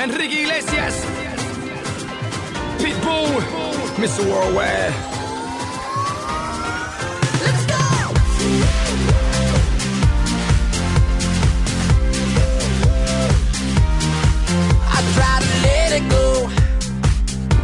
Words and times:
Enrique 0.00 0.42
Iglesias, 0.42 1.04
Pitbull, 2.78 3.40
Mr. 3.96 4.24
Worldwide. 4.30 4.94
Let's 7.42 7.66
go! 7.66 7.82
I 14.86 14.98
try 15.14 15.34
to 15.40 15.50
let 15.66 15.92
it 15.98 16.08
go, 16.08 16.48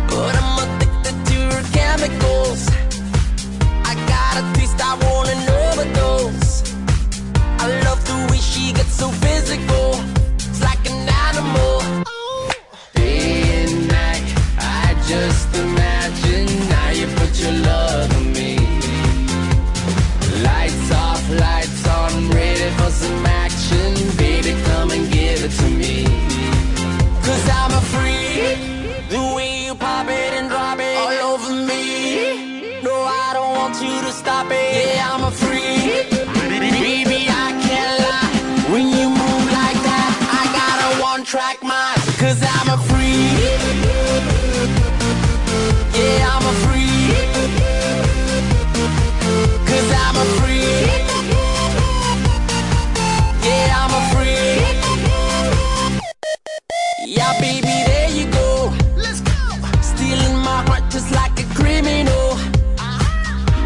but 0.08 0.34
I'm 0.34 0.58
addicted 0.64 1.16
to 1.30 1.38
chemicals. 1.72 2.68
I 3.84 3.94
got 4.08 4.38
a 4.38 4.58
taste, 4.58 4.80
I 4.80 4.94
want 5.06 5.28
an 5.30 5.48
overdose. 5.68 6.74
I 7.60 7.80
love 7.84 8.04
the 8.04 8.16
way 8.32 8.38
she 8.38 8.72
gets 8.72 8.92
so 8.92 9.08
physical. 9.08 10.00
It's 10.36 10.60
like 10.60 10.84
an 10.90 11.08
animal. 11.08 12.03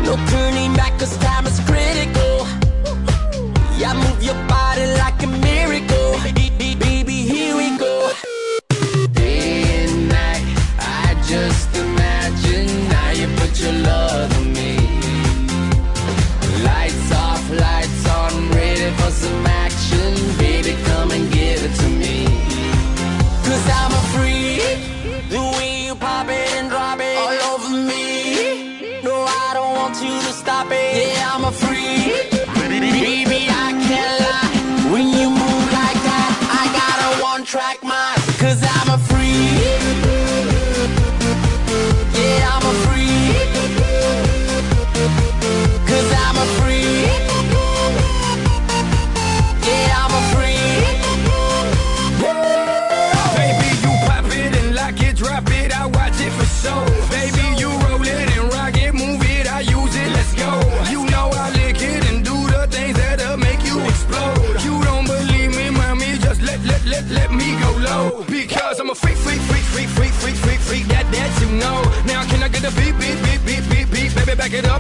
No 0.09 0.17
turning 0.29 0.73
back, 0.73 0.99
cause 0.99 1.19
time 1.19 1.47
is 1.47 1.61
critical. 1.67 2.47
Yeah, 3.77 3.93
move 3.93 4.23
your 4.23 4.48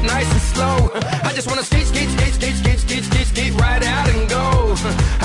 nice 0.08 0.30
and 0.32 0.44
slow. 0.52 0.76
I 1.28 1.32
just 1.34 1.46
wanna 1.48 1.62
skate, 1.62 1.86
skate, 1.86 2.10
skate, 2.16 2.34
skate, 2.38 2.56
skate, 2.56 2.78
skate, 2.78 3.04
skate, 3.04 3.28
skate 3.32 3.54
right 3.60 3.82
out 3.94 4.08
and 4.14 4.28
go. 4.28 4.46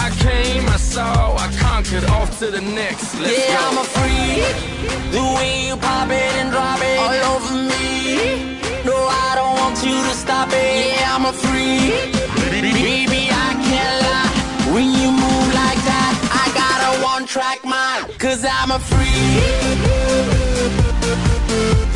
I 0.06 0.08
came, 0.26 0.68
I 0.68 0.78
saw, 0.78 1.36
I 1.46 1.48
conquered, 1.68 2.06
off 2.18 2.30
to 2.40 2.48
the 2.52 2.62
next. 2.62 3.16
Let's 3.20 3.38
yeah, 3.40 3.56
go. 3.56 3.68
I'm 3.68 3.78
a 3.84 3.86
freak. 3.96 4.56
The 5.16 5.24
way 5.36 5.68
you 5.68 5.76
pop 5.78 6.10
it 6.10 6.34
and 6.40 6.52
drop 6.52 6.80
it 6.92 6.98
oh, 7.00 7.06
all 7.06 7.16
over 7.34 7.56
me. 7.72 8.60
No, 8.90 8.98
I 9.26 9.32
don't 9.40 9.56
want 9.62 9.78
you 9.88 9.98
to 10.10 10.14
stop 10.24 10.50
it. 10.52 10.96
Yeah, 11.00 11.16
I'm 11.16 11.26
a 11.26 11.34
freak. 11.46 12.12
Baby, 12.52 13.22
I 13.46 13.50
can't 13.68 13.98
lie. 14.08 14.32
When 14.74 14.88
you 15.00 15.10
move 15.24 15.48
like 15.64 15.82
that, 15.92 16.14
I 16.42 16.46
got 16.62 16.78
a 16.90 16.92
one-track 17.12 17.60
mind. 17.64 18.02
Cause 18.20 18.42
I'm 18.58 18.72
a 18.72 18.80
freak. 18.80 19.80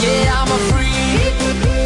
Yeah, 0.04 0.40
I'm 0.40 0.52
a 0.58 0.60
freak. 0.70 1.77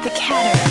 The 0.00 0.10
catter. 0.10 0.61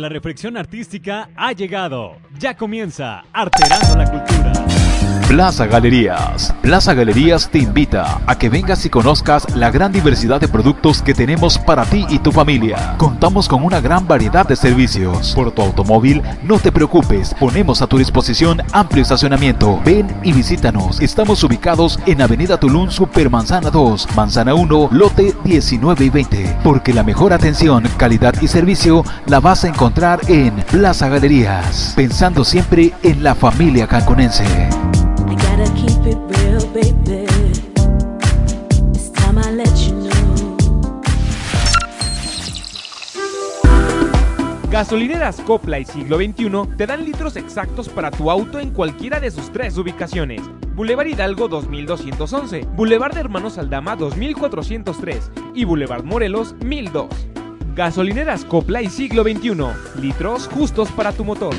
La 0.00 0.08
reflexión 0.08 0.56
artística 0.56 1.30
ha 1.36 1.52
llegado. 1.52 2.16
Ya 2.38 2.56
comienza 2.56 3.24
Arterando 3.32 3.96
la 3.96 4.10
Cultura. 4.10 4.79
Plaza 5.30 5.66
Galerías. 5.66 6.52
Plaza 6.60 6.92
Galerías 6.92 7.48
te 7.50 7.58
invita 7.58 8.20
a 8.26 8.36
que 8.36 8.48
vengas 8.48 8.84
y 8.84 8.90
conozcas 8.90 9.46
la 9.54 9.70
gran 9.70 9.92
diversidad 9.92 10.40
de 10.40 10.48
productos 10.48 11.02
que 11.02 11.14
tenemos 11.14 11.56
para 11.56 11.84
ti 11.84 12.04
y 12.08 12.18
tu 12.18 12.32
familia. 12.32 12.96
Contamos 12.98 13.48
con 13.48 13.62
una 13.62 13.80
gran 13.80 14.08
variedad 14.08 14.44
de 14.44 14.56
servicios. 14.56 15.32
Por 15.36 15.52
tu 15.52 15.62
automóvil, 15.62 16.20
no 16.42 16.58
te 16.58 16.72
preocupes, 16.72 17.32
ponemos 17.38 17.80
a 17.80 17.86
tu 17.86 17.98
disposición 17.98 18.60
amplio 18.72 19.02
estacionamiento. 19.02 19.80
Ven 19.84 20.08
y 20.24 20.32
visítanos. 20.32 21.00
Estamos 21.00 21.44
ubicados 21.44 22.00
en 22.06 22.22
Avenida 22.22 22.58
Tulum 22.58 22.90
Supermanzana 22.90 23.70
2, 23.70 24.08
Manzana 24.16 24.54
1, 24.54 24.88
lote 24.90 25.36
19 25.44 26.06
y 26.06 26.10
20. 26.10 26.58
Porque 26.64 26.92
la 26.92 27.04
mejor 27.04 27.32
atención, 27.32 27.84
calidad 27.98 28.34
y 28.42 28.48
servicio 28.48 29.04
la 29.26 29.38
vas 29.38 29.62
a 29.62 29.68
encontrar 29.68 30.18
en 30.26 30.56
Plaza 30.72 31.08
Galerías. 31.08 31.92
Pensando 31.94 32.44
siempre 32.44 32.92
en 33.04 33.22
la 33.22 33.36
familia 33.36 33.86
cancunense. 33.86 34.68
Gasolineras 44.70 45.40
Copla 45.40 45.78
y 45.80 45.84
Siglo 45.84 46.16
XXI 46.16 46.76
te 46.76 46.86
dan 46.86 47.04
litros 47.04 47.36
exactos 47.36 47.88
para 47.88 48.10
tu 48.10 48.30
auto 48.30 48.58
en 48.58 48.70
cualquiera 48.70 49.20
de 49.20 49.30
sus 49.30 49.50
tres 49.52 49.76
ubicaciones. 49.76 50.40
Boulevard 50.74 51.08
Hidalgo 51.08 51.48
2211, 51.48 52.66
Boulevard 52.76 53.12
de 53.12 53.20
Hermanos 53.20 53.58
Aldama 53.58 53.96
2403 53.96 55.30
y 55.54 55.64
Boulevard 55.64 56.04
Morelos 56.04 56.54
1002. 56.64 57.08
Gasolineras 57.74 58.44
Copla 58.44 58.80
y 58.80 58.88
Siglo 58.88 59.24
XXI, 59.24 60.00
litros 60.00 60.48
justos 60.48 60.90
para 60.92 61.12
tu 61.12 61.24
motor. 61.24 61.54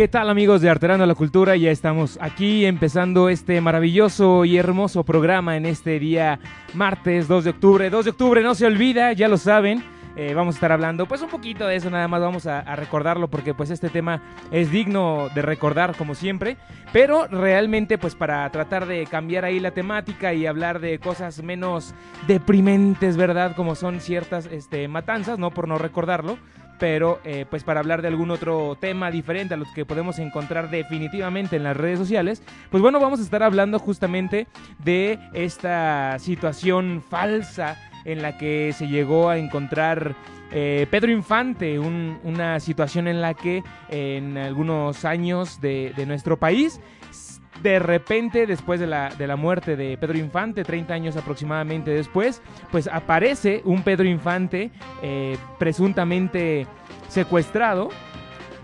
¿Qué 0.00 0.08
tal 0.08 0.30
amigos 0.30 0.62
de 0.62 0.70
Arterando 0.70 1.04
la 1.04 1.14
Cultura? 1.14 1.56
Ya 1.56 1.70
estamos 1.70 2.16
aquí 2.22 2.64
empezando 2.64 3.28
este 3.28 3.60
maravilloso 3.60 4.46
y 4.46 4.56
hermoso 4.56 5.04
programa 5.04 5.58
en 5.58 5.66
este 5.66 5.98
día 5.98 6.40
martes 6.72 7.28
2 7.28 7.44
de 7.44 7.50
octubre. 7.50 7.90
2 7.90 8.06
de 8.06 8.10
octubre 8.12 8.42
no 8.42 8.54
se 8.54 8.64
olvida, 8.64 9.12
ya 9.12 9.28
lo 9.28 9.36
saben. 9.36 9.84
Eh, 10.16 10.32
vamos 10.32 10.54
a 10.54 10.56
estar 10.56 10.72
hablando 10.72 11.06
pues 11.06 11.20
un 11.20 11.28
poquito 11.28 11.66
de 11.66 11.76
eso 11.76 11.90
nada 11.90 12.08
más 12.08 12.20
vamos 12.20 12.46
a, 12.46 12.60
a 12.60 12.76
recordarlo 12.76 13.28
porque 13.28 13.52
pues 13.52 13.68
este 13.70 13.90
tema 13.90 14.22
es 14.50 14.70
digno 14.70 15.28
de 15.34 15.42
recordar 15.42 15.94
como 15.94 16.16
siempre 16.16 16.56
pero 16.92 17.28
realmente 17.28 17.96
pues 17.96 18.16
para 18.16 18.50
tratar 18.50 18.86
de 18.86 19.06
cambiar 19.06 19.44
ahí 19.44 19.60
la 19.60 19.70
temática 19.70 20.34
y 20.34 20.46
hablar 20.46 20.80
de 20.80 20.98
cosas 20.98 21.44
menos 21.44 21.94
deprimentes 22.26 23.16
verdad 23.16 23.54
como 23.54 23.76
son 23.76 24.00
ciertas 24.00 24.46
este 24.46 24.88
matanzas 24.88 25.38
no 25.38 25.52
por 25.52 25.68
no 25.68 25.78
recordarlo 25.78 26.38
pero 26.80 27.20
eh, 27.24 27.44
pues 27.48 27.62
para 27.62 27.78
hablar 27.78 28.02
de 28.02 28.08
algún 28.08 28.30
otro 28.32 28.76
tema 28.80 29.10
diferente 29.12 29.54
a 29.54 29.56
los 29.56 29.68
que 29.72 29.84
podemos 29.84 30.18
encontrar 30.18 30.70
definitivamente 30.70 31.54
en 31.56 31.62
las 31.62 31.76
redes 31.76 31.98
sociales, 31.98 32.42
pues 32.70 32.82
bueno, 32.82 32.98
vamos 32.98 33.20
a 33.20 33.22
estar 33.22 33.42
hablando 33.44 33.78
justamente 33.78 34.48
de 34.82 35.18
esta 35.34 36.18
situación 36.18 37.04
falsa 37.08 37.76
en 38.04 38.22
la 38.22 38.38
que 38.38 38.72
se 38.76 38.88
llegó 38.88 39.28
a 39.28 39.36
encontrar 39.36 40.16
eh, 40.52 40.86
Pedro 40.90 41.12
Infante, 41.12 41.78
un- 41.78 42.18
una 42.24 42.58
situación 42.58 43.06
en 43.06 43.20
la 43.20 43.34
que 43.34 43.62
en 43.90 44.36
algunos 44.38 45.04
años 45.04 45.60
de 45.60 45.92
nuestro 46.06 46.38
país 46.38 46.80
de 47.62 47.78
repente, 47.78 48.46
después 48.46 48.80
de 48.80 48.86
la, 48.86 49.10
de 49.10 49.26
la 49.26 49.36
muerte 49.36 49.76
de 49.76 49.98
Pedro 49.98 50.18
Infante, 50.18 50.64
30 50.64 50.94
años 50.94 51.16
aproximadamente 51.16 51.90
después, 51.90 52.40
pues 52.70 52.88
aparece 52.88 53.62
un 53.64 53.82
Pedro 53.82 54.04
Infante 54.08 54.70
eh, 55.02 55.36
presuntamente 55.58 56.66
secuestrado, 57.08 57.90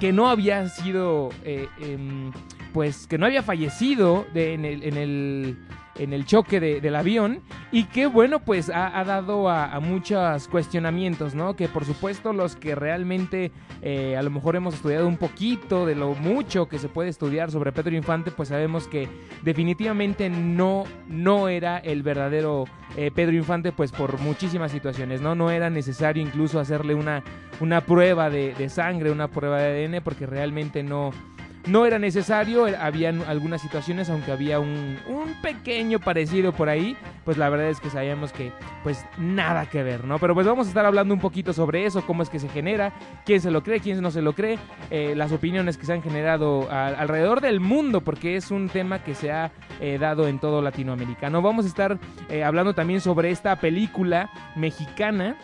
que 0.00 0.12
no 0.12 0.29
había 0.29 0.69
sido, 0.69 1.31
eh, 1.45 1.69
em, 1.81 2.33
pues, 2.73 3.07
que 3.07 3.19
no 3.19 3.26
había 3.26 3.43
fallecido 3.43 4.26
en, 4.35 4.65
el, 4.65 5.59
en 5.99 6.12
el 6.12 6.25
choque 6.26 6.61
de- 6.61 6.81
del 6.81 6.97
avión 6.97 7.41
y 7.73 7.85
que, 7.85 8.07
bueno, 8.07 8.41
pues 8.41 8.71
ha, 8.71 8.99
ha 8.99 9.05
dado 9.05 9.49
a, 9.49 9.73
a 9.73 9.81
muchos 9.81 10.49
cuestionamientos, 10.49 11.35
¿no? 11.35 11.57
Que 11.57 11.69
por 11.69 11.85
supuesto 11.85 12.33
los 12.33 12.57
que 12.57 12.75
realmente 12.75 13.53
eh, 13.83 14.17
a 14.17 14.23
lo 14.23 14.31
mejor 14.31 14.57
hemos 14.57 14.75
estudiado 14.75 15.07
un 15.09 15.17
poquito 15.17 15.87
de 15.87 15.95
lo 15.95 16.15
mucho 16.15 16.69
que 16.69 16.79
se 16.79 16.88
puede 16.88 17.09
estudiar 17.09 17.50
sobre 17.50 17.73
Pedro 17.73 17.95
Infante, 17.97 18.31
pues 18.31 18.49
sabemos 18.50 18.88
que 18.88 19.09
definitivamente 19.43 20.29
no, 20.29 20.85
no 21.09 21.49
era 21.49 21.79
el 21.79 22.03
verdadero 22.03 22.65
eh, 22.97 23.11
Pedro 23.15 23.35
Infante, 23.37 23.73
pues 23.73 23.93
por 23.93 24.21
muchísimas 24.21 24.71
situaciones, 24.73 25.21
¿no? 25.21 25.35
No 25.35 25.50
era 25.50 25.71
necesario 25.71 26.23
incluso 26.23 26.61
hacerle 26.61 26.95
una, 26.95 27.23
una 27.61 27.81
prueba 27.81 28.29
de, 28.31 28.55
de 28.55 28.69
sangre, 28.69 29.11
una 29.11 29.29
prueba 29.29 29.59
de 29.61 29.85
ADN, 29.87 30.03
porque 30.03 30.26
realmente 30.26 30.83
no, 30.83 31.11
no 31.66 31.85
era 31.85 31.99
necesario, 31.99 32.68
eh, 32.68 32.76
habían 32.76 33.23
algunas 33.23 33.61
situaciones, 33.61 34.08
aunque 34.08 34.32
había 34.32 34.61
un, 34.61 34.99
un 35.08 35.35
pequeño 35.42 35.99
parecido 35.99 36.52
por 36.52 36.68
ahí, 36.68 36.96
pues 37.25 37.37
la 37.37 37.49
verdad 37.49 37.68
es 37.68 37.80
que 37.80 37.90
sabíamos 37.90 38.32
que 38.32 38.52
pues 38.82 39.04
nada 39.18 39.66
que 39.66 39.82
ver, 39.82 40.04
¿no? 40.04 40.18
Pero 40.18 40.35
pues 40.35 40.46
vamos 40.46 40.66
a 40.66 40.70
estar 40.70 40.87
hablando 40.87 41.12
un 41.12 41.20
poquito 41.20 41.52
sobre 41.52 41.85
eso, 41.85 42.06
cómo 42.06 42.23
es 42.23 42.30
que 42.30 42.38
se 42.38 42.49
genera, 42.49 42.92
quién 43.25 43.40
se 43.40 43.50
lo 43.50 43.62
cree, 43.62 43.80
quién 43.80 44.00
no 44.00 44.11
se 44.11 44.23
lo 44.23 44.35
cree, 44.35 44.58
eh, 44.90 45.14
las 45.16 45.32
opiniones 45.32 45.76
que 45.76 45.87
se 45.87 45.92
han 45.92 46.02
generado 46.02 46.70
alrededor 46.70 47.40
del 47.40 47.61
mundo, 47.61 48.00
porque 48.00 48.37
es 48.37 48.50
un 48.50 48.68
tema 48.68 49.02
que 49.02 49.14
se 49.14 49.32
ha 49.32 49.50
eh, 49.80 49.99
dado 49.99 50.28
en 50.28 50.38
todo 50.38 50.62
Latinoamericano. 50.62 51.42
Vamos 51.42 51.64
a 51.64 51.68
estar 51.68 51.99
hablando 52.44 52.75
también 52.75 53.00
sobre 53.00 53.30
esta 53.30 53.56
película 53.56 54.30
mexicana 54.54 55.37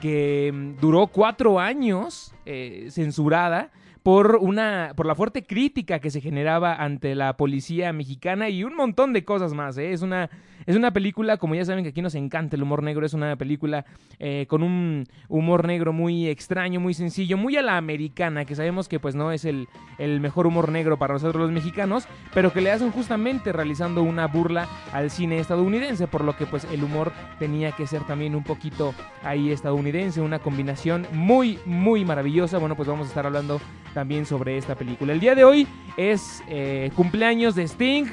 que 0.00 0.52
mm, 0.52 0.80
duró 0.80 1.06
cuatro 1.06 1.58
años 1.58 2.34
censurada 2.90 3.70
por 4.02 4.36
una 4.36 4.92
por 4.96 5.06
la 5.06 5.14
fuerte 5.14 5.44
crítica 5.44 5.98
que 5.98 6.10
se 6.10 6.20
generaba 6.20 6.74
ante 6.74 7.14
la 7.14 7.36
policía 7.36 7.92
mexicana 7.92 8.48
y 8.48 8.64
un 8.64 8.74
montón 8.74 9.12
de 9.12 9.24
cosas 9.24 9.54
más 9.54 9.78
¿eh? 9.78 9.92
es 9.92 10.02
una 10.02 10.30
Es 10.68 10.76
una 10.76 10.90
película, 10.90 11.38
como 11.38 11.54
ya 11.54 11.64
saben 11.64 11.82
que 11.82 11.88
aquí 11.88 12.02
nos 12.02 12.14
encanta 12.14 12.54
el 12.54 12.62
humor 12.62 12.82
negro, 12.82 13.06
es 13.06 13.14
una 13.14 13.34
película 13.36 13.86
eh, 14.18 14.44
con 14.50 14.62
un 14.62 15.06
humor 15.26 15.66
negro 15.66 15.94
muy 15.94 16.28
extraño, 16.28 16.78
muy 16.78 16.92
sencillo, 16.92 17.38
muy 17.38 17.56
a 17.56 17.62
la 17.62 17.78
americana, 17.78 18.44
que 18.44 18.54
sabemos 18.54 18.86
que 18.86 19.00
pues 19.00 19.14
no 19.14 19.32
es 19.32 19.46
el, 19.46 19.66
el 19.96 20.20
mejor 20.20 20.46
humor 20.46 20.70
negro 20.70 20.98
para 20.98 21.14
nosotros 21.14 21.40
los 21.40 21.52
mexicanos, 21.52 22.06
pero 22.34 22.52
que 22.52 22.60
le 22.60 22.70
hacen 22.70 22.90
justamente 22.90 23.50
realizando 23.50 24.02
una 24.02 24.26
burla 24.26 24.68
al 24.92 25.10
cine 25.10 25.38
estadounidense, 25.38 26.06
por 26.06 26.22
lo 26.22 26.36
que 26.36 26.44
pues 26.44 26.66
el 26.70 26.84
humor 26.84 27.14
tenía 27.38 27.72
que 27.72 27.86
ser 27.86 28.02
también 28.02 28.34
un 28.34 28.44
poquito 28.44 28.92
ahí 29.22 29.50
estadounidense, 29.50 30.20
una 30.20 30.38
combinación 30.38 31.06
muy, 31.14 31.58
muy 31.64 32.04
maravillosa. 32.04 32.58
Bueno, 32.58 32.76
pues 32.76 32.88
vamos 32.88 33.06
a 33.06 33.08
estar 33.08 33.24
hablando 33.24 33.58
también 33.94 34.26
sobre 34.26 34.58
esta 34.58 34.74
película. 34.74 35.14
El 35.14 35.20
día 35.20 35.34
de 35.34 35.44
hoy 35.44 35.66
es 35.96 36.42
eh, 36.46 36.90
cumpleaños 36.94 37.54
de 37.54 37.62
Sting. 37.62 38.04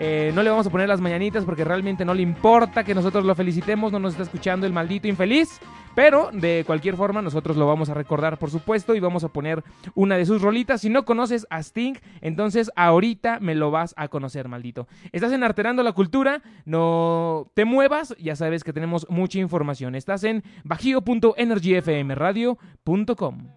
Eh, 0.00 0.30
no 0.34 0.44
le 0.44 0.50
vamos 0.50 0.66
a 0.66 0.70
poner 0.70 0.88
las 0.88 1.00
mañanitas 1.00 1.44
porque 1.44 1.64
realmente 1.64 2.04
no 2.04 2.14
le 2.14 2.22
importa 2.22 2.84
que 2.84 2.94
nosotros 2.94 3.24
lo 3.24 3.34
felicitemos, 3.34 3.90
no 3.90 3.98
nos 3.98 4.12
está 4.12 4.22
escuchando 4.22 4.64
el 4.66 4.72
maldito 4.72 5.08
infeliz. 5.08 5.58
Pero 5.96 6.30
de 6.32 6.62
cualquier 6.64 6.94
forma 6.94 7.20
nosotros 7.22 7.56
lo 7.56 7.66
vamos 7.66 7.90
a 7.90 7.94
recordar 7.94 8.38
por 8.38 8.52
supuesto 8.52 8.94
y 8.94 9.00
vamos 9.00 9.24
a 9.24 9.30
poner 9.30 9.64
una 9.96 10.16
de 10.16 10.26
sus 10.26 10.40
rolitas. 10.40 10.82
Si 10.82 10.90
no 10.90 11.04
conoces 11.04 11.44
a 11.50 11.58
Sting, 11.58 11.94
entonces 12.20 12.70
ahorita 12.76 13.40
me 13.40 13.56
lo 13.56 13.72
vas 13.72 13.94
a 13.96 14.06
conocer, 14.06 14.46
maldito. 14.46 14.86
Estás 15.10 15.32
en 15.32 15.42
Arterando 15.42 15.82
la 15.82 15.90
Cultura, 15.92 16.40
no 16.64 17.50
te 17.54 17.64
muevas, 17.64 18.14
ya 18.18 18.36
sabes 18.36 18.62
que 18.62 18.72
tenemos 18.72 19.10
mucha 19.10 19.40
información. 19.40 19.96
Estás 19.96 20.22
en 20.22 20.44
bajío.energyfmradio.com. 20.62 23.48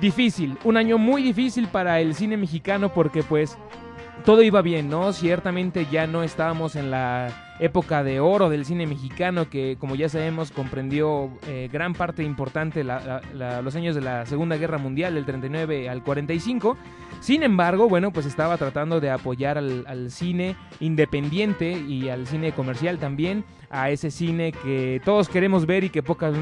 difícil, 0.00 0.58
un 0.64 0.76
año 0.76 0.98
muy 0.98 1.22
difícil 1.22 1.68
para 1.68 2.00
el 2.00 2.14
cine 2.14 2.36
mexicano 2.36 2.92
porque 2.92 3.22
pues 3.22 3.56
todo 4.26 4.42
iba 4.42 4.60
bien, 4.60 4.90
¿no? 4.90 5.12
Ciertamente 5.12 5.86
ya 5.88 6.08
no 6.08 6.24
estábamos 6.24 6.74
en 6.74 6.90
la 6.90 7.54
época 7.60 8.02
de 8.02 8.18
oro 8.18 8.50
del 8.50 8.64
cine 8.64 8.84
mexicano 8.84 9.48
que 9.48 9.76
como 9.78 9.94
ya 9.94 10.08
sabemos 10.08 10.50
comprendió 10.50 11.30
eh, 11.46 11.70
gran 11.72 11.94
parte 11.94 12.24
importante 12.24 12.82
los 12.84 13.76
años 13.76 13.94
de 13.94 14.00
la 14.00 14.26
Segunda 14.26 14.56
Guerra 14.56 14.78
Mundial 14.78 15.14
del 15.14 15.24
39 15.24 15.88
al 15.88 16.02
45. 16.02 16.76
Sin 17.20 17.44
embargo, 17.44 17.88
bueno, 17.88 18.12
pues 18.12 18.26
estaba 18.26 18.56
tratando 18.56 18.98
de 18.98 19.10
apoyar 19.10 19.58
al, 19.58 19.84
al 19.86 20.10
cine 20.10 20.56
independiente 20.80 21.70
y 21.70 22.08
al 22.08 22.26
cine 22.26 22.50
comercial 22.50 22.98
también, 22.98 23.44
a 23.70 23.90
ese 23.90 24.10
cine 24.10 24.50
que 24.50 25.00
todos 25.04 25.28
queremos 25.28 25.66
ver 25.66 25.84
y 25.84 25.90
que 25.90 26.02
pocas, 26.02 26.34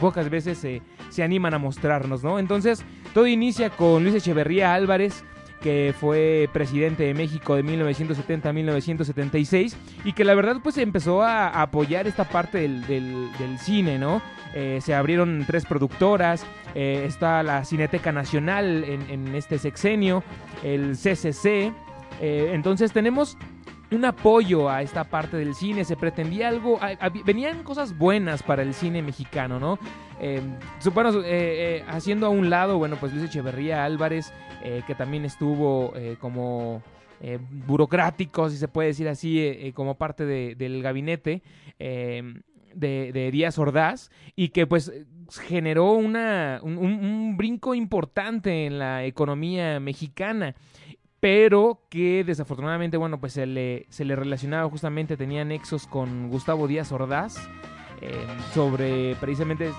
pocas 0.00 0.28
veces 0.28 0.58
se, 0.58 0.82
se 1.08 1.22
animan 1.22 1.54
a 1.54 1.58
mostrarnos, 1.58 2.24
¿no? 2.24 2.40
Entonces, 2.40 2.84
todo 3.14 3.28
inicia 3.28 3.70
con 3.70 4.02
Luis 4.02 4.16
Echeverría 4.16 4.74
Álvarez, 4.74 5.24
que 5.60 5.94
fue 5.98 6.48
presidente 6.52 7.02
de 7.04 7.14
México 7.14 7.56
de 7.56 7.62
1970 7.62 8.48
a 8.48 8.52
1976 8.52 9.76
y 10.04 10.12
que 10.12 10.24
la 10.24 10.34
verdad 10.34 10.56
pues 10.62 10.78
empezó 10.78 11.22
a, 11.22 11.48
apoyar 11.60 12.06
esta 12.06 12.24
parte 12.24 12.58
del, 12.58 12.86
del, 12.86 13.58
cine, 13.58 13.98
¿no? 13.98 14.22
Eh, 14.54 14.80
se 14.82 14.94
abrieron 14.94 15.44
tres 15.46 15.64
productoras, 15.64 16.44
eh, 16.74 17.04
está 17.06 17.42
la 17.42 17.64
Cineteca 17.64 18.12
Nacional 18.12 18.84
en, 18.84 19.10
en, 19.10 19.34
este 19.34 19.58
sexenio, 19.58 20.22
el 20.62 20.96
CCC, 20.96 21.72
eh, 22.20 22.50
entonces 22.52 22.92
tenemos 22.92 23.36
un 23.90 24.04
apoyo 24.04 24.68
a 24.68 24.82
esta 24.82 25.04
parte 25.04 25.36
del 25.36 25.54
cine, 25.54 25.84
se 25.84 25.96
pretendía 25.96 26.48
algo, 26.48 26.78
venían 27.24 27.62
cosas 27.62 27.96
buenas 27.96 28.42
para 28.42 28.62
el 28.62 28.74
cine 28.74 29.02
mexicano, 29.02 29.58
¿no? 29.58 29.78
Eh, 30.20 30.42
eh, 30.84 31.22
eh, 31.24 31.84
haciendo 31.88 32.26
a 32.26 32.30
un 32.30 32.50
lado, 32.50 32.78
bueno, 32.78 32.96
pues 32.96 33.12
Luis 33.12 33.24
Echeverría 33.24 33.84
Álvarez, 33.84 34.32
eh, 34.62 34.82
que 34.86 34.94
también 34.94 35.24
estuvo 35.24 35.92
como 36.20 36.82
burocrático, 37.66 38.48
si 38.48 38.58
se 38.58 38.68
puede 38.68 38.88
decir 38.88 39.08
así, 39.08 39.72
como 39.74 39.96
parte 39.96 40.24
de, 40.24 40.54
del 40.54 40.82
gabinete. 40.82 41.42
De, 42.74 43.10
de, 43.12 43.30
Díaz 43.32 43.58
Ordaz 43.58 44.10
y 44.36 44.50
que 44.50 44.66
pues 44.66 44.92
generó 45.40 45.92
una, 45.92 46.60
un, 46.62 46.78
un, 46.78 47.36
brinco 47.36 47.74
importante 47.74 48.66
en 48.66 48.78
la 48.78 49.04
economía 49.04 49.80
mexicana 49.80 50.54
pero 51.20 51.82
que 51.88 52.24
desafortunadamente, 52.24 52.96
bueno, 52.96 53.18
pues 53.18 53.32
se 53.32 53.46
le, 53.46 53.86
se 53.88 54.04
le 54.04 54.16
relacionaba 54.16 54.68
justamente, 54.68 55.16
tenía 55.16 55.44
nexos 55.44 55.86
con 55.86 56.28
Gustavo 56.28 56.68
Díaz 56.68 56.92
Ordaz 56.92 57.36
eh, 58.00 58.26
sobre 58.54 59.16
precisamente 59.16 59.72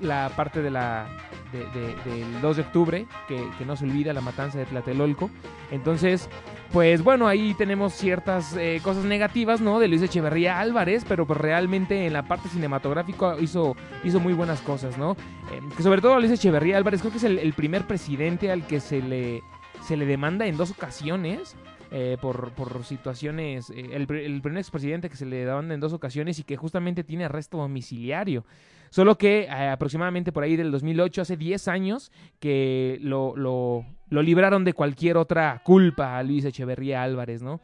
la 0.00 0.30
parte 0.34 0.62
de 0.62 0.70
la 0.70 1.06
de, 1.52 1.66
de, 1.66 1.94
del 2.04 2.40
2 2.40 2.56
de 2.56 2.62
octubre, 2.62 3.06
que, 3.28 3.64
no 3.64 3.76
se 3.76 3.84
olvida 3.84 4.12
la 4.12 4.20
matanza 4.20 4.58
de 4.58 4.66
Tlatelolco. 4.66 5.30
Entonces, 5.70 6.28
pues 6.72 7.02
bueno, 7.02 7.26
ahí 7.26 7.54
tenemos 7.54 7.92
ciertas 7.92 8.56
eh, 8.56 8.80
cosas 8.82 9.04
negativas, 9.04 9.60
¿no? 9.60 9.80
De 9.80 9.88
Luis 9.88 10.02
Echeverría 10.02 10.60
Álvarez, 10.60 11.04
pero 11.06 11.26
pues 11.26 11.38
realmente 11.40 12.06
en 12.06 12.12
la 12.12 12.22
parte 12.22 12.48
cinematográfica 12.48 13.36
hizo, 13.40 13.76
hizo 14.04 14.20
muy 14.20 14.32
buenas 14.32 14.60
cosas, 14.60 14.96
¿no? 14.96 15.12
Eh, 15.52 15.60
que 15.76 15.82
sobre 15.82 16.00
todo 16.00 16.18
Luis 16.18 16.32
Echeverría 16.32 16.76
Álvarez 16.76 17.00
creo 17.00 17.12
que 17.12 17.18
es 17.18 17.24
el 17.24 17.52
primer 17.52 17.86
presidente 17.86 18.50
al 18.50 18.66
que 18.66 18.80
se 18.80 19.02
le 19.02 19.42
se 19.82 19.96
le 19.96 20.06
demanda 20.06 20.46
en 20.46 20.56
dos 20.56 20.70
ocasiones 20.70 21.56
eh, 21.92 22.16
por, 22.20 22.52
por, 22.52 22.84
situaciones. 22.84 23.70
Eh, 23.70 23.90
el, 23.92 24.02
el, 24.10 24.40
primer 24.42 24.58
expresidente 24.58 25.10
que 25.10 25.16
se 25.16 25.26
le 25.26 25.44
demanda 25.44 25.74
en 25.74 25.80
dos 25.80 25.92
ocasiones 25.92 26.38
y 26.38 26.44
que 26.44 26.56
justamente 26.56 27.02
tiene 27.02 27.24
arresto 27.24 27.58
domiciliario. 27.58 28.44
Solo 28.90 29.18
que 29.18 29.42
eh, 29.42 29.50
aproximadamente 29.50 30.30
por 30.30 30.44
ahí 30.44 30.56
del 30.56 30.70
2008, 30.70 31.22
hace 31.22 31.36
10 31.36 31.68
años, 31.68 32.12
que 32.38 32.98
lo, 33.00 33.34
lo, 33.36 33.84
lo 34.10 34.22
libraron 34.22 34.64
de 34.64 34.74
cualquier 34.74 35.16
otra 35.16 35.62
culpa 35.64 36.18
a 36.18 36.22
Luis 36.22 36.44
Echeverría 36.44 37.02
Álvarez, 37.02 37.42
¿no? 37.42 37.60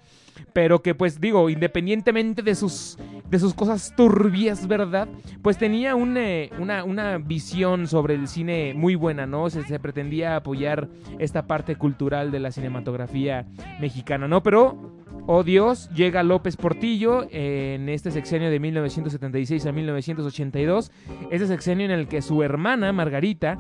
Pero 0.53 0.83
que 0.83 0.95
pues 0.95 1.21
digo, 1.21 1.51
independientemente 1.51 2.43
de 2.43 2.55
sus, 2.55 2.99
de 3.29 3.39
sus 3.39 3.55
cosas 3.55 3.95
turbias, 3.97 4.67
¿verdad? 4.67 5.09
Pues 5.43 5.59
tenía 5.59 5.95
un, 5.95 6.17
eh, 6.17 6.51
una, 6.59 6.85
una, 6.85 7.19
visión 7.19 7.87
sobre 7.87 8.15
el 8.15 8.29
cine 8.29 8.75
muy 8.75 8.95
buena, 8.95 9.27
¿no? 9.27 9.51
Se, 9.51 9.63
se, 9.65 9.79
pretendía 9.81 10.37
apoyar 10.37 10.89
esta 11.19 11.47
parte 11.47 11.77
cultural 11.77 12.31
de 12.31 12.41
la 12.41 12.53
cinematografía 12.53 13.47
mexicana, 13.81 14.29
¿no? 14.29 14.43
Pero 14.43 14.97
Oh 15.29 15.43
Dios, 15.43 15.91
llega 15.91 16.23
López 16.23 16.57
Portillo 16.57 17.27
en 17.33 17.89
este 17.89 18.13
sexenio 18.13 18.49
de 18.49 18.61
1976 18.61 19.67
a 19.67 19.73
1982. 19.73 20.93
Ese 21.33 21.49
sexenio 21.49 21.85
en 21.85 21.91
el 21.91 22.07
que 22.07 22.23
su 22.23 22.45
hermana, 22.45 22.93
Margarita, 22.93 23.59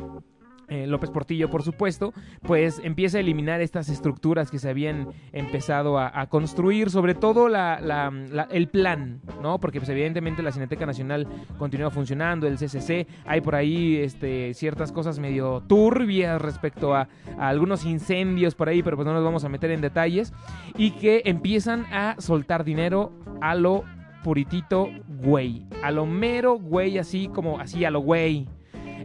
eh, 0.69 0.87
López 0.87 1.11
Portillo, 1.11 1.49
por 1.49 1.63
supuesto, 1.63 2.13
pues 2.43 2.81
empieza 2.83 3.19
a 3.19 3.21
eliminar 3.21 3.61
estas 3.61 3.89
estructuras 3.89 4.51
que 4.51 4.59
se 4.59 4.69
habían 4.69 5.09
empezado 5.33 5.99
a, 5.99 6.27
construir, 6.27 6.91
sobre 6.91 7.15
todo 7.15 7.47
el 7.47 8.69
plan, 8.69 9.21
¿no? 9.43 9.59
Porque 9.61 9.79
pues, 9.79 9.89
evidentemente 9.91 10.43
la 10.43 10.51
Cineteca 10.51 10.87
Nacional 10.87 11.27
continúa 11.59 11.91
funcionando, 11.91 12.47
el 12.47 12.57
CCC, 12.57 13.07
hay 13.25 13.41
por 13.41 13.55
ahí 13.55 13.97
este, 13.97 14.55
ciertas 14.55 14.93
cosas 14.93 15.19
medio 15.19 15.63
turbias 15.67 16.41
respecto 16.41 16.95
a, 16.95 17.09
a, 17.39 17.49
algunos 17.49 17.85
incendios 17.85 18.55
por 18.55 18.69
ahí, 18.69 18.83
pero 18.83 18.97
pues 18.97 19.07
no 19.07 19.13
nos 19.13 19.25
vamos 19.25 19.45
a 19.45 19.49
meter 19.49 19.71
en 19.71 19.81
detalles, 19.81 20.33
y 20.77 20.93
que 20.93 21.23
empiezan 21.25 21.87
a 21.93 22.17
soltar 22.19 22.65
dinero 22.65 23.13
a 23.41 23.55
lo 23.55 23.85
puritito 24.25 24.89
güey, 25.07 25.65
a 25.83 25.93
lo 25.93 26.07
mero 26.07 26.59
güey, 26.59 26.99
así 26.99 27.29
como 27.29 27.61
así 27.61 27.85
a 27.85 27.91
lo 27.91 28.01
güey. 28.01 28.49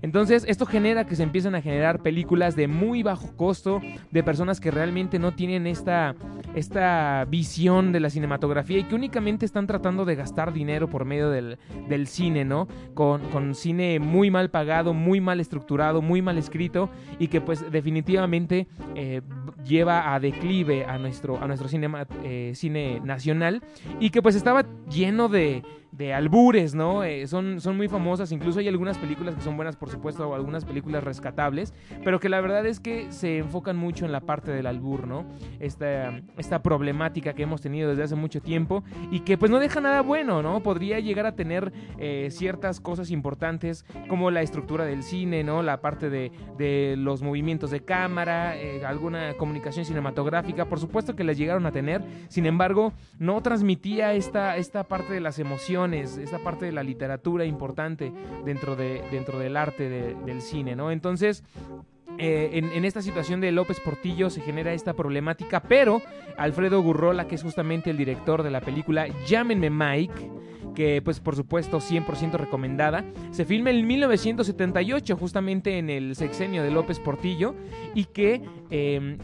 Entonces, 0.02 0.46
esto 0.48 0.66
genera 0.66 1.06
que 1.06 1.16
se 1.16 1.24
empiecen 1.24 1.56
a 1.56 1.62
generar 1.62 2.02
películas 2.02 2.56
de 2.56 2.68
muy 2.68 3.04
bajo 3.04 3.36
costo, 3.36 3.82
de 4.12 4.24
personas 4.24 4.60
que 4.60 4.72
realmente 4.72 5.20
no 5.20 5.34
tienen 5.34 5.68
esta, 5.68 6.16
esta 6.56 7.26
visión 7.26 7.92
de 7.92 8.00
la 8.00 8.10
cinematografía 8.10 8.80
y 8.80 8.84
que 8.84 8.96
únicamente 8.96 9.46
están 9.46 9.68
tratando 9.68 10.06
de 10.06 10.16
gastar 10.16 10.54
dinero 10.54 10.90
por 10.90 11.06
medio 11.06 11.30
del, 11.30 11.58
del 11.88 12.08
cine, 12.08 12.46
¿no? 12.46 12.68
Con, 12.94 13.22
con 13.30 13.56
cine 13.56 14.00
muy 14.00 14.32
mal 14.32 14.50
pagado, 14.50 14.94
muy 14.94 15.22
mal 15.22 15.40
estructurado, 15.40 16.02
muy 16.02 16.22
mal 16.22 16.38
escrito 16.38 16.90
y 17.20 17.28
que 17.28 17.42
pues 17.42 17.70
definitivamente 17.72 18.68
eh, 18.96 19.22
lleva 19.64 20.14
a 20.14 20.20
declive 20.20 20.86
a 20.86 20.98
nuestro, 20.98 21.42
a 21.42 21.48
nuestro 21.48 21.68
eh, 22.24 22.52
cine 22.56 23.00
nacional 23.04 23.62
y 24.00 24.10
que 24.10 24.22
pues 24.22 24.36
estaba 24.36 24.66
lleno 24.90 25.30
de, 25.30 25.64
de 25.92 26.14
albures, 26.14 26.74
¿no? 26.74 27.04
Eh, 27.04 27.28
son, 27.28 27.60
son 27.60 27.76
muy 27.78 27.88
famosas, 27.88 28.32
incluso 28.32 28.60
hay 28.60 28.68
algunas 28.68 28.98
películas 28.98 29.36
que 29.36 29.42
son 29.42 29.56
buenas, 29.58 29.76
por 29.76 29.90
supuesto, 29.90 30.28
o 30.28 30.36
algunas 30.36 30.64
películas 30.64 31.04
rescatables, 31.04 31.74
pero 32.04 32.20
que 32.20 32.30
la 32.30 32.40
verdad 32.40 32.66
es 32.66 32.80
que 32.80 33.12
se 33.12 33.40
enfocan 33.40 33.76
mucho 33.76 34.06
en 34.06 34.12
la 34.12 34.22
parte 34.22 34.52
del 34.52 34.68
albur, 34.68 35.08
¿no? 35.08 35.26
Esta, 35.60 36.22
esta 36.38 36.64
problemática 36.64 37.34
que 37.34 37.44
hemos 37.44 37.62
tenido 37.62 37.90
desde 37.90 38.04
hace 38.04 38.16
mucho 38.16 38.42
tiempo 38.42 38.84
y 39.12 39.22
que 39.22 39.38
pues 39.38 39.52
no 39.52 39.60
deja 39.60 39.82
nada 39.82 40.02
bueno, 40.02 40.42
¿no? 40.42 40.64
Podría 40.64 41.00
llegar 41.00 41.26
a 41.26 41.36
tener 41.36 41.74
eh, 41.98 42.30
ciertas 42.32 42.80
cosas 42.80 43.12
importantes 43.12 43.86
como 44.08 44.32
la 44.32 44.42
estructura 44.42 44.86
del 44.86 45.04
cine, 45.04 45.44
¿no? 45.44 45.62
La 45.62 45.82
parte 45.82 46.10
de, 46.10 46.32
de 46.58 46.96
los 46.98 47.22
movimientos 47.22 47.70
de 47.72 47.82
cámara, 47.82 48.58
eh, 48.58 48.86
alguna 48.86 49.34
comunicación 49.36 49.86
cinematográfica, 49.86 50.66
por 50.66 50.80
supuesto 50.80 51.16
que 51.16 51.24
las 51.24 51.38
llegaron 51.38 51.66
a 51.66 51.72
tener, 51.72 52.02
sin 52.30 52.46
embargo, 52.46 52.94
no 53.20 53.42
transmitía 53.42 54.14
esta, 54.14 54.56
esta 54.56 54.86
parte 54.86 55.14
de 55.14 55.20
las 55.20 55.38
emociones, 55.40 55.81
esta 55.88 56.40
parte 56.40 56.66
de 56.66 56.72
la 56.72 56.84
literatura 56.84 57.46
importante 57.46 58.12
dentro, 58.46 58.76
de, 58.76 59.02
dentro 59.12 59.40
del 59.40 59.58
arte 59.58 59.90
de- 59.90 60.16
del 60.26 60.42
cine, 60.42 60.76
¿no? 60.76 60.92
Entonces, 60.92 61.44
eh, 62.18 62.50
en, 62.54 62.66
en 62.74 62.86
esta 62.86 63.02
situación 63.02 63.42
de 63.42 63.52
López 63.52 63.80
Portillo 63.80 64.30
se 64.30 64.42
genera 64.42 64.74
esta 64.74 64.94
problemática, 64.94 65.62
pero 65.62 66.02
Alfredo 66.38 66.82
Gurrola, 66.82 67.28
que 67.28 67.36
es 67.36 67.44
justamente 67.44 67.90
el 67.90 67.98
director 67.98 68.44
de 68.44 68.52
la 68.52 68.62
película 68.62 69.08
Llámenme 69.28 69.70
Mike, 69.70 70.30
que 70.76 71.02
pues 71.02 71.20
por 71.20 71.36
supuesto 71.36 71.80
100% 71.80 72.34
recomendada, 72.34 73.04
se 73.32 73.44
filma 73.46 73.72
en 73.72 73.86
1978, 73.88 75.18
justamente 75.18 75.78
en 75.78 75.90
el 75.90 76.16
sexenio 76.16 76.64
de 76.64 76.72
López 76.72 77.00
Portillo, 77.00 77.56
y 77.96 78.06
que 78.06 78.42
eh, 78.70 79.18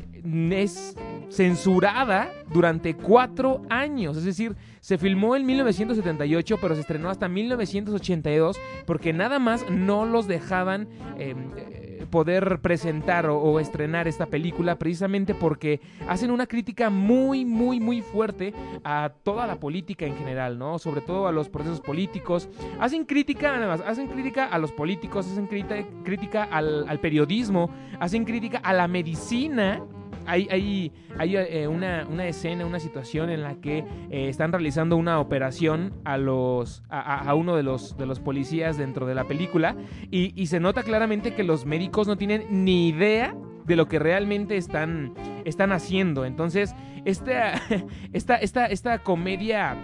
es 0.51 0.95
censurada 1.29 2.31
durante 2.53 2.95
cuatro 2.95 3.61
años, 3.69 4.17
es 4.17 4.23
decir, 4.23 4.55
se 4.79 4.97
filmó 4.97 5.35
en 5.35 5.45
1978, 5.45 6.57
pero 6.61 6.75
se 6.75 6.81
estrenó 6.81 7.09
hasta 7.09 7.27
1982, 7.27 8.57
porque 8.85 9.13
nada 9.13 9.39
más 9.39 9.69
no 9.69 10.05
los 10.05 10.27
dejaban... 10.27 10.87
eh, 11.17 11.35
eh, 11.57 11.87
poder 12.09 12.59
presentar 12.61 13.27
o, 13.29 13.59
estrenar 13.59 14.07
esta 14.07 14.25
película 14.25 14.77
precisamente 14.77 15.33
porque 15.33 15.81
hacen 16.07 16.31
una 16.31 16.47
crítica 16.47 16.89
muy 16.89 17.45
muy 17.45 17.79
muy 17.79 18.01
fuerte 18.01 18.53
a 18.83 19.11
toda 19.23 19.47
la 19.47 19.59
política 19.59 20.05
en 20.05 20.15
general, 20.15 20.57
¿no? 20.57 20.79
Sobre 20.79 21.01
todo 21.01 21.27
a 21.27 21.31
los 21.31 21.49
procesos 21.49 21.81
políticos. 21.81 22.49
Hacen 22.79 23.05
crítica, 23.05 23.53
nada 23.53 23.67
más, 23.67 23.81
hacen 23.81 24.07
crítica 24.07 24.45
a 24.45 24.57
los 24.57 24.71
políticos, 24.71 25.27
hacen 25.27 25.47
crítica, 25.47 26.43
al 26.43 26.99
periodismo, 26.99 27.69
hacen 27.99 28.25
crítica 28.25 28.59
a 28.59 28.73
la 28.73 28.87
medicina. 28.87 29.81
Hay, 30.27 30.47
hay, 30.51 30.91
hay, 31.17 31.35
eh, 31.37 31.67
una, 31.67 32.05
una 32.09 32.27
escena, 32.27 32.65
una 32.65 32.79
situación 32.79 33.29
en 33.29 33.41
la 33.41 33.55
que 33.55 33.79
eh, 34.09 34.29
están 34.29 34.51
realizando 34.51 34.97
una 34.97 35.19
operación 35.19 35.93
a 36.05 36.17
los 36.17 36.83
a, 36.89 37.33
uno 37.33 37.55
de 37.55 37.63
los, 37.63 37.97
de 37.97 38.05
los 38.05 38.19
policías 38.19 38.77
dentro 38.77 39.07
de 39.07 39.15
la 39.15 39.23
película 39.23 39.75
y, 40.11 40.33
y 40.39 40.47
se 40.47 40.59
nota 40.59 40.83
claramente 40.83 41.33
que 41.33 41.43
los 41.43 41.65
médicos 41.65 42.07
no 42.07 42.17
tienen 42.17 42.45
ni 42.65 42.89
idea 42.89 43.35
de 43.65 43.75
lo 43.75 43.87
que 43.87 43.99
realmente 43.99 44.57
están, 44.57 45.13
están 45.45 45.71
haciendo. 45.71 46.25
Entonces, 46.25 46.73
esta, 47.05 47.53
esta, 48.13 48.35
esta, 48.35 48.65
esta 48.65 48.99
comedia 48.99 49.75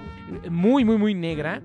muy, 0.50 0.86
muy, 0.86 0.98
muy 0.98 1.14
negra 1.14 1.62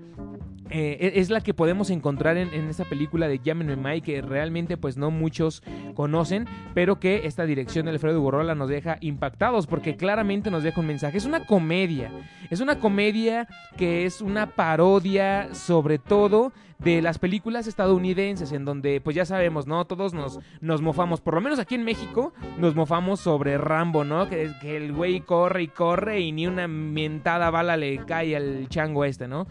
eh, 0.71 0.99
e- 1.01 1.21
es 1.21 1.31
la 1.31 1.41
que 1.41 1.55
podemos 1.55 1.91
encontrar 1.91 2.37
en, 2.37 2.53
en 2.53 2.69
esta 2.69 2.85
película 2.85 3.29
de 3.29 3.39
Llámenme 3.39 3.77
Mike, 3.77 4.13
que 4.15 4.23
realmente 4.23 4.77
pues 4.77 4.97
no 4.97 5.11
muchos 5.11 5.63
conocen, 5.95 6.47
pero 6.75 7.01
que 7.01 7.27
esta 7.27 7.45
dirección 7.47 7.87
de 7.87 7.93
Alfredo 7.93 8.21
Gurrola 8.21 8.55
nos 8.55 8.69
deja 8.69 8.99
impactados 9.01 9.67
porque 9.67 9.97
claramente 9.97 10.51
nos 10.51 10.63
deja 10.63 10.81
un 10.81 10.87
mensaje. 10.87 11.19
Es 11.19 11.25
una 11.25 11.47
comedia, 11.47 12.11
es 12.51 12.61
una 12.61 12.79
comedia 12.79 13.49
que 13.77 14.07
es 14.07 14.21
una 14.21 14.55
parodia 14.55 15.55
sobre 15.55 15.99
todo 15.99 16.53
de 16.79 17.03
las 17.03 17.19
películas 17.19 17.67
estadounidenses 17.67 18.53
en 18.53 18.65
donde 18.65 19.01
pues 19.01 19.17
ya 19.17 19.25
sabemos, 19.25 19.67
¿no? 19.67 19.85
Todos 19.85 20.15
nos, 20.15 20.39
nos 20.61 20.81
mofamos, 20.81 21.21
por 21.21 21.35
lo 21.35 21.41
menos 21.41 21.59
aquí 21.59 21.75
en 21.75 21.83
México, 21.85 22.33
nos 22.57 22.77
mofamos 22.77 23.19
sobre 23.19 23.59
Rambo, 23.59 24.05
¿no? 24.05 24.29
Que, 24.29 24.53
que 24.61 24.77
el 24.77 24.93
güey 24.93 25.21
corre 25.21 25.65
y 25.65 25.69
corre 25.69 26.21
y 26.21 26.31
ni 26.31 26.47
una 26.47 26.69
mentada 26.69 27.51
bala 27.51 27.77
le 27.77 27.99
cae 28.07 28.37
al 28.37 28.69
chango 28.69 29.05
este, 29.05 29.27
¿no? 29.27 29.49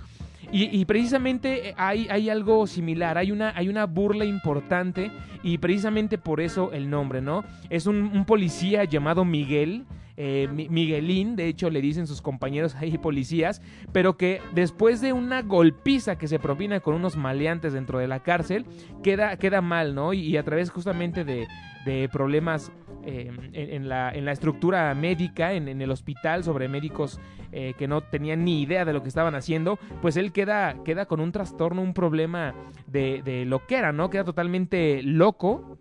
Y, 0.52 0.86
precisamente 0.86 1.70
eh, 1.70 1.74
hay, 1.78 2.08
hay 2.10 2.30
algo 2.30 2.68
similar, 2.68 3.18
hay 3.18 3.32
una, 3.32 3.52
hay 3.56 3.68
una 3.68 3.86
burla 3.86 4.24
importante 4.24 5.12
y 5.44 5.58
precisamente 5.58 6.18
por 6.18 6.40
eso 6.40 6.72
el 6.72 6.90
nombre, 6.90 7.22
¿no? 7.22 7.44
Es 7.70 7.86
un 7.86 8.24
policía 8.26 8.86
llamado 8.86 9.26
Miguel, 9.26 9.86
eh, 10.18 10.48
Mi- 10.52 10.68
Miguelín, 10.68 11.36
de 11.36 11.48
hecho 11.48 11.70
le 11.70 11.80
dicen 11.82 12.08
sus 12.08 12.22
compañeros 12.22 12.76
ahí 12.76 12.98
policías, 12.98 13.62
pero 13.94 14.18
que 14.18 14.42
después 14.54 15.00
de 15.00 15.14
una 15.14 15.44
golpiza 15.44 16.18
que 16.18 16.28
se 16.28 16.40
propina 16.40 16.80
con 16.80 16.96
unos 16.96 17.16
maleantes 17.16 17.74
dentro 17.74 18.00
de 18.00 18.08
la 18.08 18.24
cárcel, 18.24 18.66
queda, 19.04 19.38
queda 19.38 19.62
mal, 19.62 19.96
¿no? 19.96 20.14
Y, 20.14 20.22
y 20.22 20.38
a 20.38 20.44
través 20.44 20.72
justamente 20.72 21.24
de, 21.24 21.48
de 21.86 22.10
problemas 22.12 22.72
eh, 23.06 23.32
en, 23.54 23.88
la, 23.88 24.12
en 24.12 24.26
la 24.26 24.34
estructura 24.34 24.94
médica, 24.94 25.54
en, 25.54 25.68
en 25.70 25.82
el 25.82 25.92
hospital, 25.92 26.44
sobre 26.44 26.68
médicos 26.68 27.22
eh, 27.54 27.74
que 27.78 27.88
no 27.88 28.02
tenían 28.02 28.44
ni 28.44 28.62
idea 28.62 28.84
de 28.84 28.92
lo 28.92 29.02
que 29.02 29.08
estaban 29.08 29.34
haciendo, 29.36 29.80
pues 30.02 30.18
él 30.18 30.34
queda, 30.34 30.84
queda 30.84 31.06
con 31.06 31.22
un 31.22 31.32
trastorno, 31.32 31.82
un 31.82 31.94
problema 31.94 32.54
de, 32.88 33.22
de 33.24 33.46
loquera, 33.46 33.94
¿no? 33.94 34.10
Queda 34.10 34.26
totalmente 34.26 35.02
loco, 35.04 35.78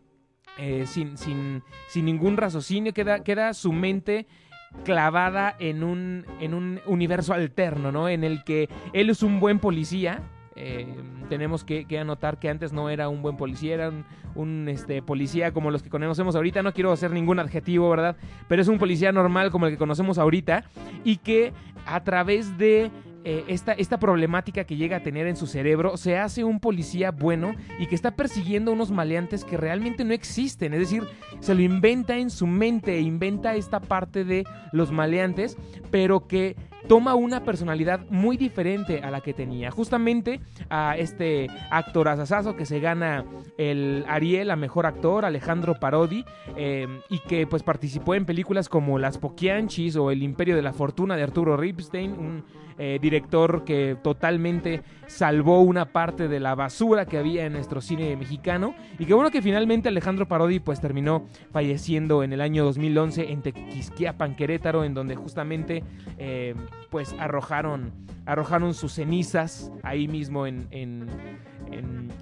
eh, 0.58 0.84
sin, 0.86 1.16
sin, 1.16 1.62
sin 1.88 2.04
ningún 2.04 2.36
raciocinio, 2.36 2.92
queda, 2.92 3.22
queda 3.22 3.52
su 3.54 3.72
mente 3.72 4.26
clavada 4.84 5.54
en 5.58 5.82
un, 5.82 6.26
en 6.40 6.52
un 6.52 6.80
universo 6.86 7.32
alterno, 7.32 7.92
¿no? 7.92 8.08
En 8.08 8.24
el 8.24 8.44
que 8.44 8.68
él 8.92 9.10
es 9.10 9.22
un 9.22 9.40
buen 9.40 9.58
policía. 9.58 10.22
eh, 10.56 10.86
tenemos 11.28 11.64
que, 11.64 11.84
que 11.84 11.98
anotar 11.98 12.38
que 12.38 12.48
antes 12.48 12.72
no 12.72 12.88
era 12.88 13.08
un 13.08 13.20
buen 13.20 13.36
policía, 13.36 13.74
era 13.74 13.88
un, 13.90 14.04
un, 14.34 14.68
este, 14.68 15.02
policía 15.02 15.52
como 15.52 15.70
los 15.70 15.82
que 15.82 15.90
conocemos 15.90 16.34
ahorita. 16.34 16.62
No 16.62 16.72
quiero 16.72 16.92
hacer 16.92 17.10
ningún 17.10 17.38
adjetivo, 17.38 17.90
¿verdad? 17.90 18.16
Pero 18.48 18.62
es 18.62 18.68
un 18.68 18.78
policía 18.78 19.12
normal 19.12 19.50
como 19.50 19.66
el 19.66 19.72
que 19.72 19.78
conocemos 19.78 20.18
ahorita 20.18 20.64
y 21.04 21.18
que 21.18 21.52
a 21.84 22.02
través 22.02 22.56
de 22.58 22.90
eh, 23.28 23.44
esta, 23.48 23.72
esta 23.72 23.98
problemática 23.98 24.62
que 24.62 24.76
llega 24.76 24.98
a 24.98 25.02
tener 25.02 25.26
en 25.26 25.34
su 25.34 25.48
cerebro, 25.48 25.96
se 25.96 26.16
hace 26.16 26.44
un 26.44 26.60
policía 26.60 27.10
bueno 27.10 27.56
y 27.80 27.88
que 27.88 27.96
está 27.96 28.12
persiguiendo 28.12 28.70
unos 28.70 28.92
maleantes 28.92 29.44
que 29.44 29.56
realmente 29.56 30.04
no 30.04 30.14
existen. 30.14 30.72
Es 30.74 30.78
decir, 30.78 31.02
se 31.40 31.56
lo 31.56 31.60
inventa 31.60 32.18
en 32.18 32.30
su 32.30 32.46
mente, 32.46 33.00
inventa 33.00 33.56
esta 33.56 33.80
parte 33.80 34.24
de 34.24 34.44
los 34.70 34.92
maleantes, 34.92 35.56
pero 35.90 36.28
que 36.28 36.54
toma 36.88 37.14
una 37.14 37.44
personalidad 37.44 38.00
muy 38.10 38.36
diferente 38.36 39.00
a 39.02 39.10
la 39.10 39.20
que 39.20 39.34
tenía. 39.34 39.70
Justamente 39.70 40.40
a 40.70 40.96
este 40.96 41.48
actor 41.70 42.08
asasazo 42.08 42.56
que 42.56 42.66
se 42.66 42.80
gana 42.80 43.24
el 43.58 44.04
Ariel 44.08 44.50
a 44.50 44.56
mejor 44.56 44.86
actor, 44.86 45.24
Alejandro 45.24 45.74
Parodi, 45.80 46.24
eh, 46.56 46.86
y 47.08 47.18
que 47.20 47.46
pues 47.46 47.62
participó 47.62 48.14
en 48.14 48.24
películas 48.24 48.68
como 48.68 48.98
Las 48.98 49.18
Poquianchis 49.18 49.96
o 49.96 50.10
El 50.10 50.22
Imperio 50.22 50.56
de 50.56 50.62
la 50.62 50.72
Fortuna 50.72 51.16
de 51.16 51.22
Arturo 51.22 51.56
Ripstein, 51.56 52.12
un 52.12 52.44
eh, 52.78 52.98
director 53.00 53.64
que 53.64 53.96
totalmente 54.02 54.82
salvó 55.06 55.62
una 55.62 55.86
parte 55.92 56.28
de 56.28 56.40
la 56.40 56.54
basura 56.54 57.06
que 57.06 57.16
había 57.16 57.46
en 57.46 57.54
nuestro 57.54 57.80
cine 57.80 58.14
mexicano 58.16 58.74
y 58.98 59.06
que 59.06 59.14
bueno 59.14 59.30
que 59.30 59.40
finalmente 59.40 59.88
Alejandro 59.88 60.28
Parodi 60.28 60.60
pues 60.60 60.78
terminó 60.78 61.26
falleciendo 61.52 62.22
en 62.22 62.34
el 62.34 62.42
año 62.42 62.64
2011 62.64 63.32
en 63.32 63.40
Tequisquiapan, 63.40 64.36
Querétaro, 64.36 64.84
en 64.84 64.92
donde 64.92 65.16
justamente 65.16 65.84
eh, 66.18 66.54
pues 66.90 67.14
arrojaron, 67.18 67.92
arrojaron 68.24 68.74
sus 68.74 68.94
cenizas 68.94 69.70
ahí 69.82 70.08
mismo 70.08 70.46
en, 70.46 70.66
en, 70.70 71.08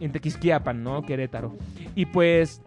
en, 0.01 0.13
Tequisquiapan, 0.13 0.83
¿no? 0.83 1.03
Querétaro. 1.03 1.57
Y 1.95 2.07
pues 2.07 2.63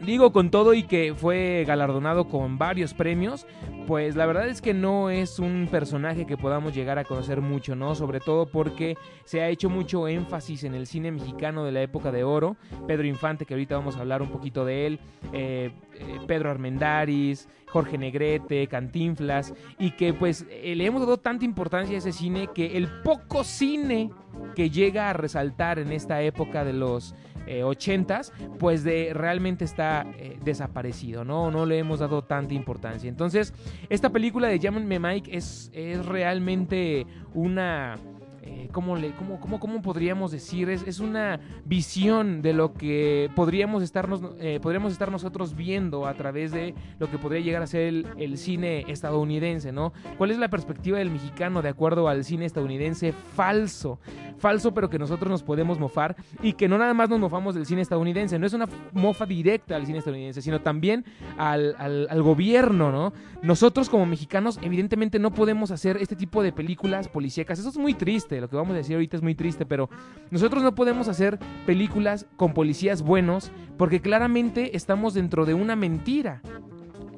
digo 0.00 0.32
con 0.32 0.50
todo 0.50 0.74
y 0.74 0.84
que 0.84 1.14
fue 1.14 1.64
galardonado 1.66 2.28
con 2.28 2.58
varios 2.58 2.94
premios, 2.94 3.46
pues 3.86 4.16
la 4.16 4.26
verdad 4.26 4.48
es 4.48 4.62
que 4.62 4.72
no 4.72 5.10
es 5.10 5.38
un 5.38 5.68
personaje 5.70 6.26
que 6.26 6.36
podamos 6.36 6.74
llegar 6.74 6.98
a 6.98 7.04
conocer 7.04 7.40
mucho, 7.40 7.74
¿no? 7.76 7.94
Sobre 7.94 8.20
todo 8.20 8.46
porque 8.46 8.96
se 9.24 9.40
ha 9.40 9.48
hecho 9.48 9.68
mucho 9.68 10.08
énfasis 10.08 10.64
en 10.64 10.74
el 10.74 10.86
cine 10.86 11.10
mexicano 11.10 11.64
de 11.64 11.72
la 11.72 11.82
época 11.82 12.12
de 12.12 12.24
oro. 12.24 12.56
Pedro 12.86 13.06
Infante, 13.06 13.44
que 13.44 13.54
ahorita 13.54 13.76
vamos 13.76 13.96
a 13.96 14.00
hablar 14.00 14.22
un 14.22 14.30
poquito 14.30 14.64
de 14.64 14.86
él, 14.86 15.00
eh, 15.32 15.70
eh, 15.94 16.18
Pedro 16.26 16.50
Armendáriz, 16.50 17.48
Jorge 17.66 17.98
Negrete, 17.98 18.66
Cantinflas, 18.66 19.54
y 19.78 19.92
que 19.92 20.12
pues 20.12 20.46
eh, 20.50 20.74
le 20.76 20.86
hemos 20.86 21.00
dado 21.00 21.18
tanta 21.18 21.44
importancia 21.44 21.94
a 21.94 21.98
ese 21.98 22.12
cine 22.12 22.48
que 22.54 22.76
el 22.76 22.88
poco 23.02 23.44
cine 23.44 24.10
que 24.54 24.70
llega 24.70 25.10
a 25.10 25.12
resaltar 25.12 25.78
en 25.78 25.92
esta 25.92 26.22
época 26.22 26.64
de 26.64 26.72
los 26.72 27.14
eh, 27.50 27.64
80s, 27.64 28.30
pues 28.60 28.84
de 28.84 29.10
realmente 29.12 29.64
está 29.64 30.06
eh, 30.18 30.38
desaparecido, 30.44 31.24
¿no? 31.24 31.50
No 31.50 31.66
le 31.66 31.78
hemos 31.78 31.98
dado 31.98 32.22
tanta 32.22 32.54
importancia. 32.54 33.08
Entonces, 33.08 33.52
esta 33.88 34.10
película 34.10 34.46
de 34.46 34.60
Llámenme 34.60 35.00
Mike 35.00 35.36
es, 35.36 35.68
es 35.74 36.06
realmente 36.06 37.06
una... 37.34 37.96
eh, 38.42 38.68
¿cómo, 38.72 38.96
le, 38.96 39.12
cómo, 39.12 39.38
cómo, 39.40 39.60
cómo 39.60 39.82
podríamos 39.82 40.32
decir? 40.32 40.70
Es, 40.70 40.86
es 40.86 41.00
una 41.00 41.40
visión 41.64 42.42
de 42.42 42.52
lo 42.52 42.72
que 42.72 43.30
podríamos, 43.34 43.82
estarnos, 43.82 44.22
eh, 44.38 44.60
podríamos 44.62 44.92
estar 44.92 45.10
nosotros 45.10 45.54
viendo 45.54 46.06
a 46.06 46.14
través 46.14 46.52
de 46.52 46.74
lo 46.98 47.10
que 47.10 47.18
podría 47.18 47.40
llegar 47.40 47.62
a 47.62 47.66
ser 47.66 47.82
el, 47.82 48.06
el 48.16 48.38
cine 48.38 48.84
estadounidense, 48.88 49.72
¿no? 49.72 49.92
¿Cuál 50.16 50.30
es 50.30 50.38
la 50.38 50.48
perspectiva 50.48 50.98
del 50.98 51.10
mexicano 51.10 51.62
de 51.62 51.68
acuerdo 51.68 52.08
al 52.08 52.24
cine 52.24 52.46
estadounidense? 52.46 53.12
Falso, 53.12 53.98
falso, 54.38 54.72
pero 54.72 54.88
que 54.88 54.98
nosotros 54.98 55.30
nos 55.30 55.42
podemos 55.42 55.78
mofar 55.78 56.16
y 56.42 56.54
que 56.54 56.68
no 56.68 56.78
nada 56.78 56.94
más 56.94 57.10
nos 57.10 57.20
mofamos 57.20 57.54
del 57.54 57.66
cine 57.66 57.82
estadounidense, 57.82 58.38
no 58.38 58.46
es 58.46 58.52
una 58.52 58.68
mofa 58.92 59.26
directa 59.26 59.76
al 59.76 59.86
cine 59.86 59.98
estadounidense, 59.98 60.42
sino 60.42 60.60
también 60.60 61.04
al, 61.36 61.74
al, 61.78 62.06
al 62.10 62.22
gobierno, 62.22 62.90
¿no? 62.90 63.12
Nosotros 63.42 63.88
como 63.88 64.06
mexicanos 64.06 64.58
evidentemente 64.62 65.18
no 65.18 65.32
podemos 65.32 65.70
hacer 65.70 65.96
este 65.96 66.16
tipo 66.16 66.42
de 66.42 66.52
películas 66.52 67.08
policíacas, 67.08 67.58
eso 67.58 67.68
es 67.68 67.78
muy 67.78 67.94
triste, 67.94 68.29
lo 68.38 68.48
que 68.48 68.56
vamos 68.56 68.74
a 68.74 68.78
decir 68.78 68.94
ahorita 68.94 69.16
es 69.16 69.22
muy 69.22 69.34
triste, 69.34 69.64
pero 69.64 69.88
nosotros 70.30 70.62
no 70.62 70.74
podemos 70.74 71.08
hacer 71.08 71.38
películas 71.64 72.26
con 72.36 72.52
policías 72.52 73.02
buenos 73.02 73.50
porque 73.78 74.00
claramente 74.00 74.76
estamos 74.76 75.14
dentro 75.14 75.46
de 75.46 75.54
una 75.54 75.74
mentira. 75.74 76.42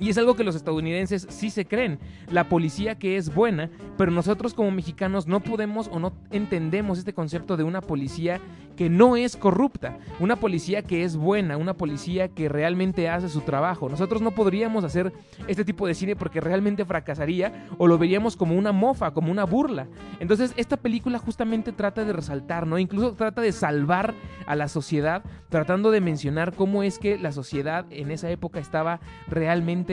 Y 0.03 0.11
es 0.11 0.19
algo 0.19 0.35
que 0.35 0.43
los 0.43 0.57
estadounidenses 0.57 1.29
sí 1.31 1.49
se 1.49 1.65
creen, 1.65 2.01
la 2.29 2.49
policía 2.49 2.97
que 2.97 3.17
es 3.17 3.33
buena, 3.33 3.71
pero 3.97 4.11
nosotros 4.11 4.53
como 4.53 4.73
mexicanos 4.73 5.29
no 5.29 5.38
podemos 5.38 5.88
o 5.93 6.01
no 6.01 6.12
entendemos 6.33 6.99
este 6.99 7.15
concepto 7.15 7.57
de 7.57 7.62
una 7.62 7.81
policía 7.81 8.41
que 8.77 8.91
no 8.91 9.17
es 9.17 9.37
corrupta, 9.37 9.99
una 10.19 10.37
policía 10.37 10.83
que 10.83 11.05
es 11.05 11.17
buena, 11.17 11.57
una 11.57 11.75
policía 11.75 12.27
que 12.27 12.49
realmente 12.49 13.09
hace 13.09 13.29
su 13.29 13.43
trabajo. 13.43 13.88
Nosotros 13.88 14.23
no 14.23 14.33
podríamos 14.33 14.83
hacer 14.83 15.12
este 15.47 15.65
tipo 15.65 15.87
de 15.87 15.95
cine 15.95 16.17
porque 16.17 16.41
realmente 16.41 16.85
fracasaría 16.85 17.69
o 17.79 17.87
lo 17.87 17.97
veríamos 17.97 18.35
como 18.35 18.57
una 18.57 18.73
mofa, 18.73 19.12
como 19.12 19.31
una 19.31 19.45
burla. 19.45 19.87
Entonces 20.19 20.53
esta 20.57 20.79
película 20.79 21.21
justamente 21.21 21.71
trata 21.71 22.05
de 22.05 22.12
resaltar, 22.12 22.67
¿no? 22.67 22.77
Incluso 22.79 23.12
trata 23.12 23.41
de 23.41 23.53
salvar 23.53 24.15
a 24.47 24.57
la 24.57 24.67
sociedad, 24.67 25.23
tratando 25.49 25.93
de 25.93 26.01
mencionar 26.01 26.55
cómo 26.55 26.83
es 26.83 26.99
que 26.99 27.19
la 27.19 27.31
sociedad 27.31 27.87
en 27.91 28.11
esa 28.11 28.31
época 28.31 28.59
estaba 28.59 28.99
realmente 29.29 29.91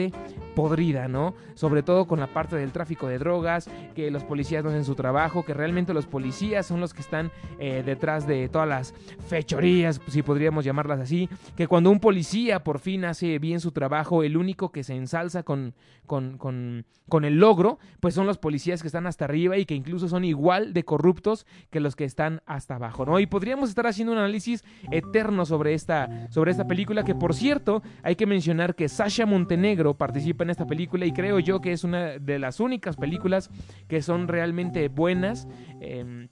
podrida, 0.54 1.08
¿no? 1.08 1.34
Sobre 1.54 1.82
todo 1.82 2.06
con 2.06 2.20
la 2.20 2.26
parte 2.26 2.56
del 2.56 2.72
tráfico 2.72 3.08
de 3.08 3.18
drogas, 3.18 3.70
que 3.94 4.10
los 4.10 4.24
policías 4.24 4.64
no 4.64 4.70
hacen 4.70 4.84
su 4.84 4.94
trabajo, 4.94 5.44
que 5.44 5.54
realmente 5.54 5.94
los 5.94 6.06
policías 6.06 6.66
son 6.66 6.80
los 6.80 6.94
que 6.94 7.00
están 7.00 7.30
eh, 7.58 7.82
detrás 7.84 8.26
de 8.26 8.48
todas 8.48 8.68
las 8.68 8.94
fechorías, 9.28 10.00
si 10.08 10.22
podríamos 10.22 10.64
llamarlas 10.64 11.00
así, 11.00 11.28
que 11.56 11.66
cuando 11.66 11.90
un 11.90 12.00
policía 12.00 12.64
por 12.64 12.78
fin 12.78 13.04
hace 13.04 13.38
bien 13.38 13.60
su 13.60 13.72
trabajo, 13.72 14.22
el 14.22 14.36
único 14.36 14.70
que 14.70 14.84
se 14.84 14.94
ensalza 14.94 15.42
con, 15.42 15.74
con, 16.06 16.38
con, 16.38 16.84
con 17.08 17.24
el 17.24 17.38
logro, 17.38 17.78
pues 18.00 18.14
son 18.14 18.26
los 18.26 18.38
policías 18.38 18.82
que 18.82 18.88
están 18.88 19.06
hasta 19.06 19.24
arriba 19.24 19.56
y 19.58 19.66
que 19.66 19.74
incluso 19.74 20.08
son 20.08 20.24
igual 20.24 20.72
de 20.72 20.84
corruptos 20.84 21.46
que 21.70 21.80
los 21.80 21.96
que 21.96 22.04
están 22.04 22.42
hasta 22.46 22.76
abajo, 22.76 23.06
¿no? 23.06 23.18
Y 23.20 23.26
podríamos 23.26 23.68
estar 23.68 23.86
haciendo 23.86 24.12
un 24.12 24.18
análisis 24.18 24.64
eterno 24.90 25.46
sobre 25.46 25.74
esta, 25.74 26.28
sobre 26.30 26.50
esta 26.50 26.66
película, 26.66 27.04
que 27.04 27.14
por 27.14 27.34
cierto, 27.34 27.82
hay 28.02 28.16
que 28.16 28.26
mencionar 28.26 28.74
que 28.74 28.88
Sasha 28.88 29.26
Montenegro 29.26 29.79
participa 29.94 30.44
en 30.44 30.50
esta 30.50 30.66
película 30.66 31.06
y 31.06 31.12
creo 31.12 31.38
yo 31.38 31.60
que 31.60 31.72
es 31.72 31.84
una 31.84 32.18
de 32.18 32.38
las 32.38 32.60
únicas 32.60 32.96
películas 32.96 33.50
que 33.88 34.02
son 34.02 34.28
realmente 34.28 34.88
buenas. 34.88 35.48
eh, 35.80 36.28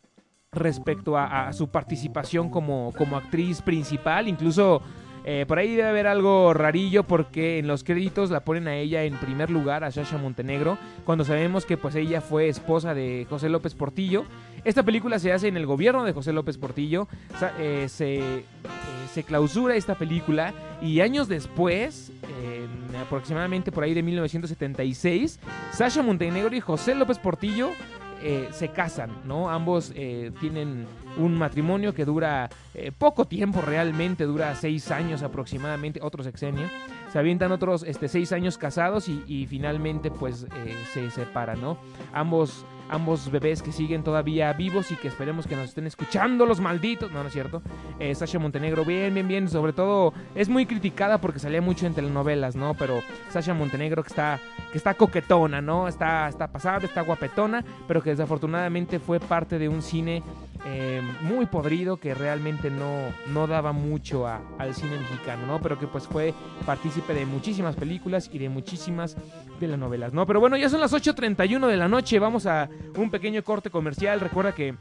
respecto 0.50 1.16
a, 1.16 1.48
a 1.48 1.52
su 1.52 1.68
participación 1.68 2.48
como, 2.48 2.92
como 2.96 3.16
actriz 3.16 3.60
principal, 3.60 4.28
incluso 4.28 4.82
eh, 5.30 5.44
por 5.44 5.58
ahí 5.58 5.76
debe 5.76 5.90
haber 5.90 6.06
algo 6.06 6.54
rarillo 6.54 7.02
porque 7.02 7.58
en 7.58 7.66
los 7.66 7.84
créditos 7.84 8.30
la 8.30 8.44
ponen 8.44 8.66
a 8.66 8.76
ella 8.76 9.02
en 9.02 9.14
primer 9.18 9.50
lugar, 9.50 9.84
a 9.84 9.90
Sasha 9.90 10.16
Montenegro, 10.16 10.78
cuando 11.04 11.22
sabemos 11.22 11.66
que 11.66 11.76
pues 11.76 11.94
ella 11.96 12.22
fue 12.22 12.48
esposa 12.48 12.94
de 12.94 13.26
José 13.28 13.50
López 13.50 13.74
Portillo. 13.74 14.24
Esta 14.64 14.84
película 14.84 15.18
se 15.18 15.30
hace 15.30 15.48
en 15.48 15.58
el 15.58 15.66
gobierno 15.66 16.04
de 16.04 16.14
José 16.14 16.32
López 16.32 16.56
Portillo, 16.56 17.08
eh, 17.58 17.88
se, 17.90 18.16
eh, 18.16 18.44
se 19.12 19.22
clausura 19.22 19.76
esta 19.76 19.96
película 19.96 20.54
y 20.80 21.00
años 21.00 21.28
después, 21.28 22.10
en 22.42 22.96
aproximadamente 22.96 23.70
por 23.70 23.84
ahí 23.84 23.92
de 23.92 24.02
1976, 24.02 25.40
Sasha 25.72 26.02
Montenegro 26.02 26.56
y 26.56 26.60
José 26.62 26.94
López 26.94 27.18
Portillo 27.18 27.68
eh, 28.22 28.48
se 28.52 28.68
casan, 28.68 29.10
¿no? 29.24 29.48
Ambos 29.48 29.92
eh, 29.94 30.32
tienen 30.40 30.86
un 31.16 31.38
matrimonio 31.38 31.94
que 31.94 32.04
dura 32.04 32.50
eh, 32.74 32.90
poco 32.96 33.26
tiempo 33.26 33.60
realmente, 33.60 34.24
dura 34.24 34.54
seis 34.54 34.90
años 34.90 35.22
aproximadamente, 35.22 36.00
otro 36.02 36.24
sexenio. 36.24 36.68
Se 37.12 37.18
avientan 37.18 37.52
otros 37.52 37.84
este, 37.84 38.08
seis 38.08 38.32
años 38.32 38.58
casados 38.58 39.08
y, 39.08 39.22
y 39.26 39.46
finalmente 39.46 40.10
pues 40.10 40.46
se 40.92 41.10
separan, 41.10 41.60
¿no? 41.60 41.78
Ambos, 42.12 42.66
ambos 42.90 43.30
bebés 43.30 43.62
que 43.62 43.72
siguen 43.72 44.02
todavía 44.02 44.52
vivos 44.52 44.90
y 44.90 44.96
que 44.96 45.08
esperemos 45.08 45.46
que 45.46 45.56
nos 45.56 45.70
estén 45.70 45.86
escuchando 45.86 46.44
los 46.44 46.60
malditos. 46.60 47.10
No, 47.10 47.22
no 47.22 47.28
es 47.28 47.32
cierto. 47.32 47.62
Sasha 48.14 48.38
Montenegro, 48.38 48.84
bien, 48.84 49.14
bien, 49.14 49.26
bien. 49.26 49.48
Sobre 49.48 49.72
todo 49.72 50.12
es 50.34 50.50
muy 50.50 50.66
criticada 50.66 51.18
porque 51.18 51.38
salía 51.38 51.62
mucho 51.62 51.86
en 51.86 51.94
telenovelas, 51.94 52.56
¿no? 52.56 52.74
Pero 52.74 53.00
Sasha 53.30 53.54
Montenegro 53.54 54.02
que 54.02 54.08
está, 54.08 54.38
que 54.70 54.78
está 54.78 54.94
coquetona, 54.94 55.60
¿no? 55.60 55.88
Está, 55.88 56.28
está 56.28 56.48
pasada, 56.48 56.84
está 56.84 57.02
guapetona, 57.02 57.64
pero 57.86 58.02
que 58.02 58.10
desafortunadamente 58.10 58.98
fue 58.98 59.20
parte 59.20 59.58
de 59.58 59.68
un 59.68 59.82
cine 59.82 60.22
eh, 60.64 61.02
muy 61.22 61.46
podrido 61.46 61.96
que 61.98 62.14
realmente 62.14 62.70
no, 62.70 63.12
no 63.28 63.46
daba 63.46 63.72
mucho 63.72 64.26
a- 64.26 64.40
al 64.58 64.74
cine 64.74 64.98
mexicano, 64.98 65.46
¿no? 65.46 65.60
Pero 65.60 65.78
que 65.78 65.86
pues 65.86 66.06
fue 66.06 66.34
partícipe 66.66 67.14
de 67.14 67.26
muchísimas 67.26 67.76
películas 67.76 68.28
y 68.32 68.38
de 68.38 68.48
muchísimas 68.48 69.16
telenovelas, 69.60 70.12
¿no? 70.12 70.26
Pero 70.26 70.40
bueno, 70.40 70.56
ya 70.56 70.68
son 70.68 70.80
las 70.80 70.92
8.31 70.92 71.66
de 71.66 71.76
la 71.76 71.88
noche, 71.88 72.18
vamos 72.18 72.46
a 72.46 72.68
un 72.96 73.10
pequeño 73.10 73.42
corte 73.44 73.70
comercial, 73.70 74.20
recuerda 74.20 74.52
que... 74.52 74.74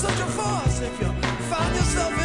such 0.00 0.18
a 0.18 0.24
force 0.24 0.80
if 0.80 0.98
you 0.98 1.12
find 1.50 1.74
yourself 1.76 2.19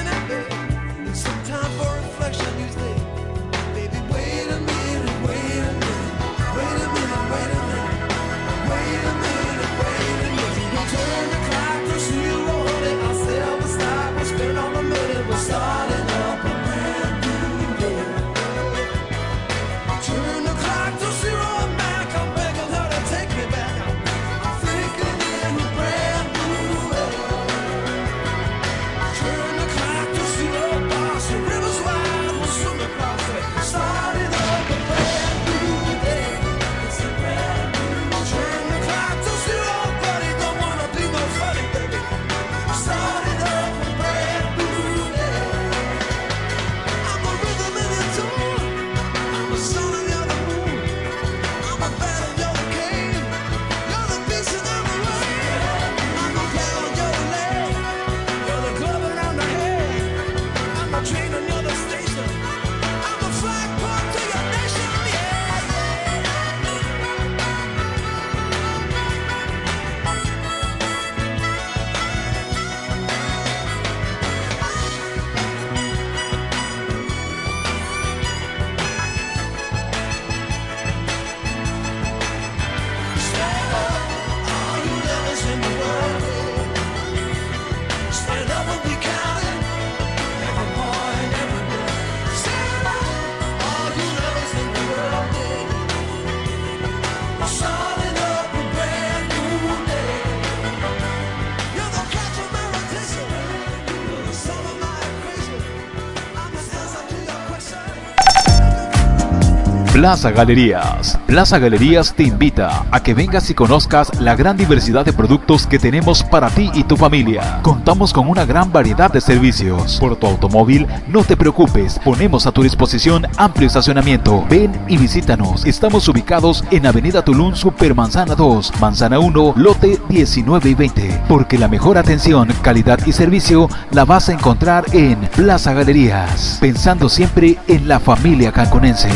Plaza 110.06 110.30
Galerías. 110.30 111.18
Plaza 111.26 111.58
Galerías 111.58 112.14
te 112.14 112.22
invita 112.22 112.86
a 112.92 113.02
que 113.02 113.16
vengas 113.16 113.50
y 113.50 113.56
conozcas 113.56 114.12
la 114.22 114.36
gran 114.36 114.56
diversidad 114.56 115.04
de 115.04 115.14
productos 115.14 115.66
que 115.66 115.80
tenemos 115.80 116.22
para 116.22 116.52
ti 116.52 116.70
y 116.76 116.84
tu 116.84 116.96
familia. 116.96 117.60
Contamos 117.64 118.14
con 118.14 118.30
una 118.30 118.46
gran 118.46 118.72
variedad 118.72 119.12
de 119.12 119.20
servicios. 119.20 119.98
Por 120.00 120.16
tu 120.16 120.28
automóvil, 120.28 120.86
no 121.08 121.24
te 121.24 121.36
preocupes, 121.36 122.00
ponemos 122.06 122.46
a 122.46 122.52
tu 122.52 122.62
disposición 122.62 123.26
amplio 123.38 123.66
estacionamiento. 123.66 124.46
Ven 124.48 124.80
y 124.88 124.98
visítanos. 124.98 125.66
Estamos 125.66 126.08
ubicados 126.08 126.64
en 126.70 126.86
Avenida 126.86 127.26
Tulum 127.26 127.56
Supermanzana 127.56 128.36
2, 128.36 128.74
Manzana 128.80 129.18
1, 129.18 129.54
lote 129.58 130.00
19 130.08 130.70
y 130.70 130.76
20. 130.76 131.24
Porque 131.28 131.58
la 131.58 131.68
mejor 131.68 131.98
atención, 131.98 132.54
calidad 132.62 133.00
y 133.08 133.12
servicio 133.12 133.70
la 133.90 134.06
vas 134.06 134.30
a 134.30 134.34
encontrar 134.34 134.86
en 134.94 135.18
Plaza 135.36 135.74
Galerías. 135.74 136.60
Pensando 136.62 137.10
siempre 137.10 137.58
en 137.68 137.88
la 137.88 138.00
familia 138.00 138.52
cancunense. 138.52 139.10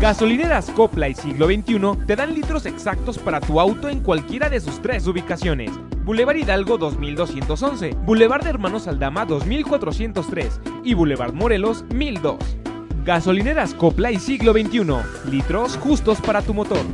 Gasolineras 0.00 0.70
Copla 0.70 1.08
y 1.08 1.14
Siglo 1.14 1.46
XXI 1.46 2.06
te 2.06 2.16
dan 2.16 2.34
litros 2.34 2.64
exactos 2.64 3.18
para 3.18 3.38
tu 3.38 3.60
auto 3.60 3.88
en 3.88 4.00
cualquiera 4.00 4.48
de 4.48 4.58
sus 4.58 4.80
tres 4.80 5.06
ubicaciones. 5.06 5.70
Boulevard 6.04 6.36
Hidalgo 6.36 6.78
2211, 6.78 7.96
Boulevard 8.06 8.42
de 8.42 8.50
Hermanos 8.50 8.88
Aldama 8.88 9.26
2403 9.26 10.60
y 10.84 10.94
Boulevard 10.94 11.34
Morelos 11.34 11.84
1002. 11.94 12.38
Gasolineras 13.04 13.74
Copla 13.74 14.10
y 14.10 14.18
Siglo 14.18 14.52
XXI, 14.52 15.30
litros 15.30 15.76
justos 15.76 16.20
para 16.20 16.40
tu 16.40 16.54
motor. 16.54 16.84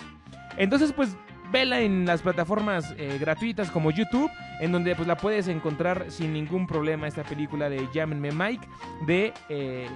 entonces 0.61 0.92
pues 0.92 1.16
vela 1.50 1.80
en 1.80 2.04
las 2.06 2.22
plataformas 2.22 2.94
eh, 2.96 3.16
gratuitas 3.18 3.70
como 3.70 3.90
YouTube, 3.90 4.30
en 4.61 4.72
donde 4.72 4.94
pues 4.94 5.08
la 5.08 5.16
puedes 5.16 5.48
encontrar 5.48 6.04
sin 6.11 6.34
ningún 6.34 6.66
problema 6.66 7.08
esta 7.08 7.24
película 7.24 7.68
de 7.70 7.88
Llámenme 7.92 8.30
Mike 8.30 8.68
de 9.06 9.32
eh, 9.48 9.88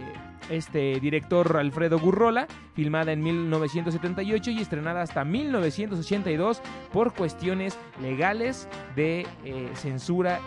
este 0.49 0.99
director 1.01 1.57
Alfredo 1.59 1.99
Gurrola, 1.99 2.47
filmada 2.75 3.13
en 3.13 3.23
1978 3.23 4.51
y 4.53 4.61
estrenada 4.61 5.03
hasta 5.03 5.25
1982 5.25 6.63
por 6.93 7.13
cuestiones 7.13 7.79
legales 8.01 8.67
de 8.97 9.27
eh, 9.45 9.71
censura 9.75 10.41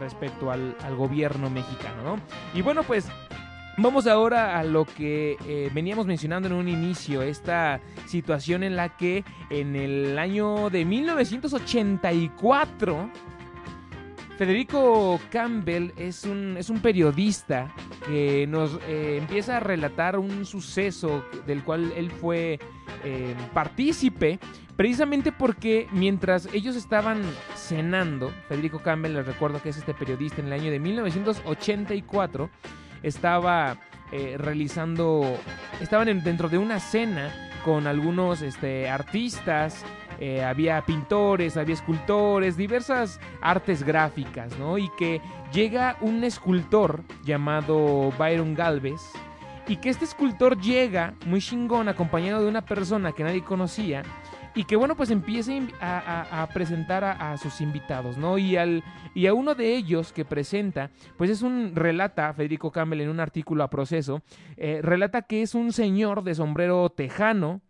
respecto 0.00 0.50
al 0.50 0.74
gobierno 0.96 1.50
mexicano, 1.50 2.02
¿no? 2.02 2.20
Y 2.52 2.62
bueno, 2.62 2.82
pues 2.82 3.08
Vamos 3.80 4.08
ahora 4.08 4.58
a 4.58 4.64
lo 4.64 4.84
que 4.84 5.36
eh, 5.46 5.70
veníamos 5.72 6.04
mencionando 6.04 6.48
en 6.48 6.54
un 6.54 6.68
inicio, 6.68 7.22
esta 7.22 7.80
situación 8.06 8.64
en 8.64 8.74
la 8.74 8.96
que 8.96 9.22
en 9.50 9.76
el 9.76 10.18
año 10.18 10.68
de 10.68 10.84
1984 10.84 13.08
Federico 14.36 15.20
Campbell 15.30 15.92
es 15.96 16.24
un, 16.24 16.56
es 16.56 16.70
un 16.70 16.80
periodista 16.80 17.72
que 18.06 18.46
nos 18.48 18.78
eh, 18.88 19.18
empieza 19.18 19.56
a 19.56 19.60
relatar 19.60 20.18
un 20.18 20.44
suceso 20.44 21.24
del 21.44 21.64
cual 21.64 21.92
él 21.96 22.10
fue 22.10 22.60
eh, 23.04 23.34
partícipe, 23.52 24.38
precisamente 24.76 25.32
porque 25.32 25.88
mientras 25.90 26.48
ellos 26.52 26.76
estaban 26.76 27.20
cenando, 27.56 28.30
Federico 28.48 28.78
Campbell, 28.78 29.14
les 29.14 29.26
recuerdo 29.26 29.60
que 29.60 29.70
es 29.70 29.76
este 29.76 29.92
periodista 29.92 30.40
en 30.40 30.46
el 30.46 30.52
año 30.52 30.70
de 30.70 30.78
1984, 30.78 32.48
estaba 33.02 33.76
eh, 34.12 34.36
realizando, 34.38 35.22
estaban 35.80 36.08
en- 36.08 36.22
dentro 36.24 36.48
de 36.48 36.58
una 36.58 36.80
cena 36.80 37.30
con 37.64 37.86
algunos 37.86 38.40
este, 38.42 38.88
artistas, 38.88 39.84
eh, 40.20 40.42
había 40.42 40.80
pintores, 40.86 41.56
había 41.56 41.74
escultores, 41.74 42.56
diversas 42.56 43.20
artes 43.42 43.82
gráficas, 43.82 44.58
¿no? 44.58 44.78
Y 44.78 44.88
que 44.98 45.20
llega 45.52 45.96
un 46.00 46.24
escultor 46.24 47.02
llamado 47.24 48.10
Byron 48.18 48.54
Galvez 48.54 49.00
y 49.68 49.76
que 49.76 49.90
este 49.90 50.06
escultor 50.06 50.58
llega 50.60 51.12
muy 51.26 51.40
chingón 51.42 51.88
acompañado 51.88 52.42
de 52.42 52.48
una 52.48 52.62
persona 52.64 53.12
que 53.12 53.22
nadie 53.24 53.44
conocía 53.44 54.02
y 54.58 54.64
que 54.64 54.74
bueno 54.74 54.96
pues 54.96 55.10
empieza 55.10 55.52
inv- 55.52 55.72
a, 55.80 56.48
presentar 56.52 57.04
a, 57.04 57.32
a 57.32 57.36
sus 57.38 57.60
invitados, 57.60 58.18
¿no? 58.18 58.38
Y, 58.38 58.56
al, 58.56 58.82
y 59.14 59.28
a 59.28 59.32
uno 59.32 59.54
de 59.54 59.76
ellos 59.76 60.12
que 60.12 60.24
presenta, 60.24 60.90
pues 61.16 61.30
es 61.30 61.42
un, 61.42 61.76
relata, 61.76 62.34
Federico 62.34 62.72
Campbell 62.72 63.02
en 63.02 63.08
un 63.08 63.20
artículo 63.20 63.62
a 63.62 63.70
proceso, 63.70 64.20
eh, 64.56 64.80
relata 64.82 65.22
que 65.22 65.42
es 65.42 65.54
un 65.54 65.72
señor 65.72 66.24
de 66.24 66.34
sombrero 66.34 66.90
tejano, 66.90 67.60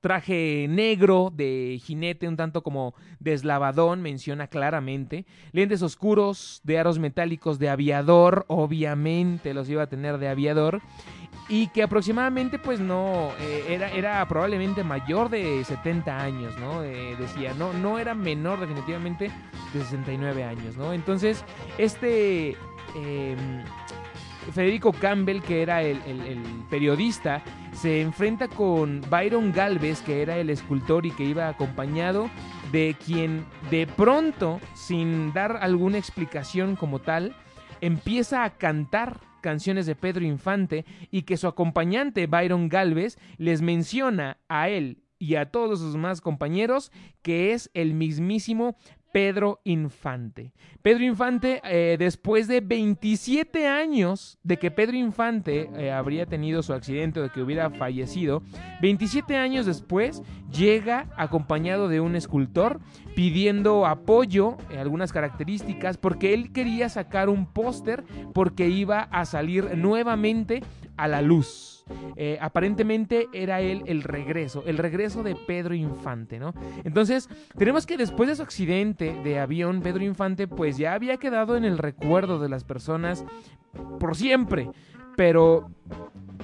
traje 0.00 0.66
negro 0.70 1.32
de 1.34 1.80
jinete, 1.82 2.28
un 2.28 2.36
tanto 2.36 2.62
como 2.62 2.94
deslavadón, 3.18 4.02
menciona 4.02 4.46
claramente. 4.46 5.26
Lentes 5.52 5.82
oscuros 5.82 6.60
de 6.62 6.78
aros 6.78 6.98
metálicos 6.98 7.58
de 7.58 7.68
aviador, 7.68 8.44
obviamente 8.48 9.52
los 9.52 9.68
iba 9.68 9.82
a 9.82 9.88
tener 9.88 10.18
de 10.18 10.28
aviador. 10.28 10.80
Y 11.48 11.68
que 11.68 11.82
aproximadamente, 11.84 12.58
pues 12.58 12.80
no, 12.80 13.30
eh, 13.38 13.66
era, 13.68 13.88
era 13.92 14.26
probablemente 14.26 14.82
mayor 14.82 15.28
de 15.30 15.62
70 15.64 16.18
años, 16.18 16.58
¿no? 16.58 16.82
Eh, 16.82 17.14
decía, 17.18 17.54
no, 17.56 17.72
no 17.72 17.98
era 18.00 18.14
menor 18.14 18.58
definitivamente 18.58 19.30
de 19.72 19.80
69 19.80 20.42
años, 20.42 20.76
¿no? 20.76 20.92
Entonces, 20.92 21.44
este... 21.78 22.56
em, 22.96 23.62
Federico 24.54 24.92
Campbell, 24.92 25.40
que 25.42 25.60
era 25.62 25.82
el, 25.82 26.00
el- 26.06 26.20
el 26.20 26.38
periodista, 26.70 27.42
se 27.72 28.00
enfrenta 28.00 28.46
con 28.46 29.00
Byron 29.10 29.52
Galvez, 29.52 30.02
que 30.02 30.22
era 30.22 30.36
el 30.38 30.50
escultor 30.50 31.04
y 31.04 31.10
que 31.10 31.24
iba 31.24 31.48
acompañado 31.48 32.30
de 32.70 32.94
quien 33.04 33.44
de 33.72 33.88
pronto, 33.88 34.60
sin 34.74 35.32
dar 35.32 35.58
alguna 35.60 35.98
explicación 35.98 36.76
como 36.76 37.00
tal, 37.00 37.34
empieza 37.80 38.44
a 38.44 38.50
cantar 38.50 39.18
canciones 39.46 39.86
de 39.86 39.94
Pedro 39.94 40.24
Infante 40.24 40.84
y 41.12 41.22
que 41.22 41.36
su 41.36 41.46
acompañante 41.46 42.26
Byron 42.26 42.68
Galvez 42.68 43.16
les 43.38 43.62
menciona 43.62 44.38
a 44.48 44.70
él 44.70 45.04
y 45.20 45.36
a 45.36 45.52
todos 45.52 45.78
sus 45.78 45.94
más 45.94 46.20
compañeros 46.20 46.90
que 47.22 47.52
es 47.52 47.70
el 47.72 47.94
mismísimo 47.94 48.76
Pedro 49.16 49.60
Infante. 49.64 50.52
Pedro 50.82 51.02
Infante, 51.02 51.62
eh, 51.64 51.96
después 51.98 52.48
de 52.48 52.60
27 52.60 53.66
años 53.66 54.38
de 54.42 54.58
que 54.58 54.70
Pedro 54.70 54.94
Infante 54.98 55.70
eh, 55.74 55.90
habría 55.90 56.26
tenido 56.26 56.62
su 56.62 56.74
accidente 56.74 57.20
o 57.20 57.22
de 57.22 57.30
que 57.30 57.40
hubiera 57.40 57.70
fallecido, 57.70 58.42
27 58.82 59.38
años 59.38 59.64
después 59.64 60.22
llega 60.52 61.08
acompañado 61.16 61.88
de 61.88 62.00
un 62.00 62.14
escultor 62.14 62.78
pidiendo 63.14 63.86
apoyo, 63.86 64.58
eh, 64.68 64.76
algunas 64.76 65.14
características, 65.14 65.96
porque 65.96 66.34
él 66.34 66.52
quería 66.52 66.90
sacar 66.90 67.30
un 67.30 67.46
póster 67.46 68.04
porque 68.34 68.68
iba 68.68 69.00
a 69.00 69.24
salir 69.24 69.78
nuevamente 69.78 70.62
a 70.96 71.08
la 71.08 71.22
luz. 71.22 71.84
Eh, 72.16 72.36
aparentemente 72.40 73.28
era 73.32 73.60
él 73.60 73.84
el 73.86 74.02
regreso, 74.02 74.64
el 74.66 74.78
regreso 74.78 75.22
de 75.22 75.36
Pedro 75.36 75.74
Infante, 75.74 76.38
¿no? 76.38 76.52
Entonces, 76.82 77.28
tenemos 77.56 77.86
que 77.86 77.96
después 77.96 78.28
de 78.28 78.36
su 78.36 78.42
accidente 78.42 79.16
de 79.22 79.38
avión, 79.38 79.82
Pedro 79.82 80.02
Infante 80.02 80.48
pues 80.48 80.76
ya 80.78 80.94
había 80.94 81.18
quedado 81.18 81.56
en 81.56 81.64
el 81.64 81.78
recuerdo 81.78 82.40
de 82.40 82.48
las 82.48 82.64
personas 82.64 83.24
por 84.00 84.16
siempre, 84.16 84.68
pero 85.16 85.70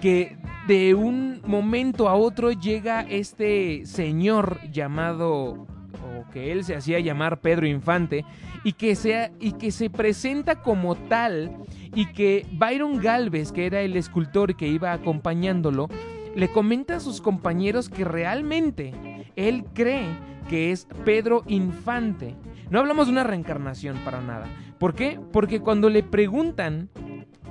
que 0.01 0.37
de 0.69 0.95
un 0.95 1.43
momento 1.45 2.09
a 2.09 2.15
otro 2.15 2.53
llega 2.53 3.03
este 3.03 3.85
señor 3.85 4.61
llamado 4.71 5.67
que 6.31 6.53
él 6.53 6.64
se 6.64 6.77
hacía 6.77 7.01
llamar 7.01 7.41
Pedro 7.41 7.66
Infante 7.66 8.25
y 8.64 8.73
que 8.73 8.95
sea 8.95 9.33
y 9.41 9.53
que 9.53 9.70
se 9.70 9.91
presenta 9.91 10.62
como 10.62 10.95
tal 10.95 11.57
y 11.95 12.07
que 12.12 12.47
Byron 12.53 12.99
Galvez, 13.01 13.53
que 13.53 13.66
era 13.66 13.81
el 13.81 13.97
escultor 13.97 14.57
que 14.57 14.68
iba 14.68 14.93
acompañándolo, 14.93 15.89
le 16.35 16.49
comenta 16.49 16.97
a 16.97 17.01
sus 17.01 17.20
compañeros 17.20 17.89
que 17.89 18.05
realmente 18.05 18.93
él 19.37 19.64
cree 19.75 20.07
que 20.49 20.73
es 20.73 20.87
Pedro 21.05 21.45
Infante. 21.47 22.35
No 22.70 22.81
hablamos 22.81 23.07
de 23.07 23.12
una 23.12 23.25
reencarnación 23.25 23.99
para 24.05 24.20
nada. 24.20 24.47
¿Por 24.79 24.95
qué? 24.95 25.20
Porque 25.33 25.61
cuando 25.61 25.91
le 25.91 26.03
preguntan 26.03 26.89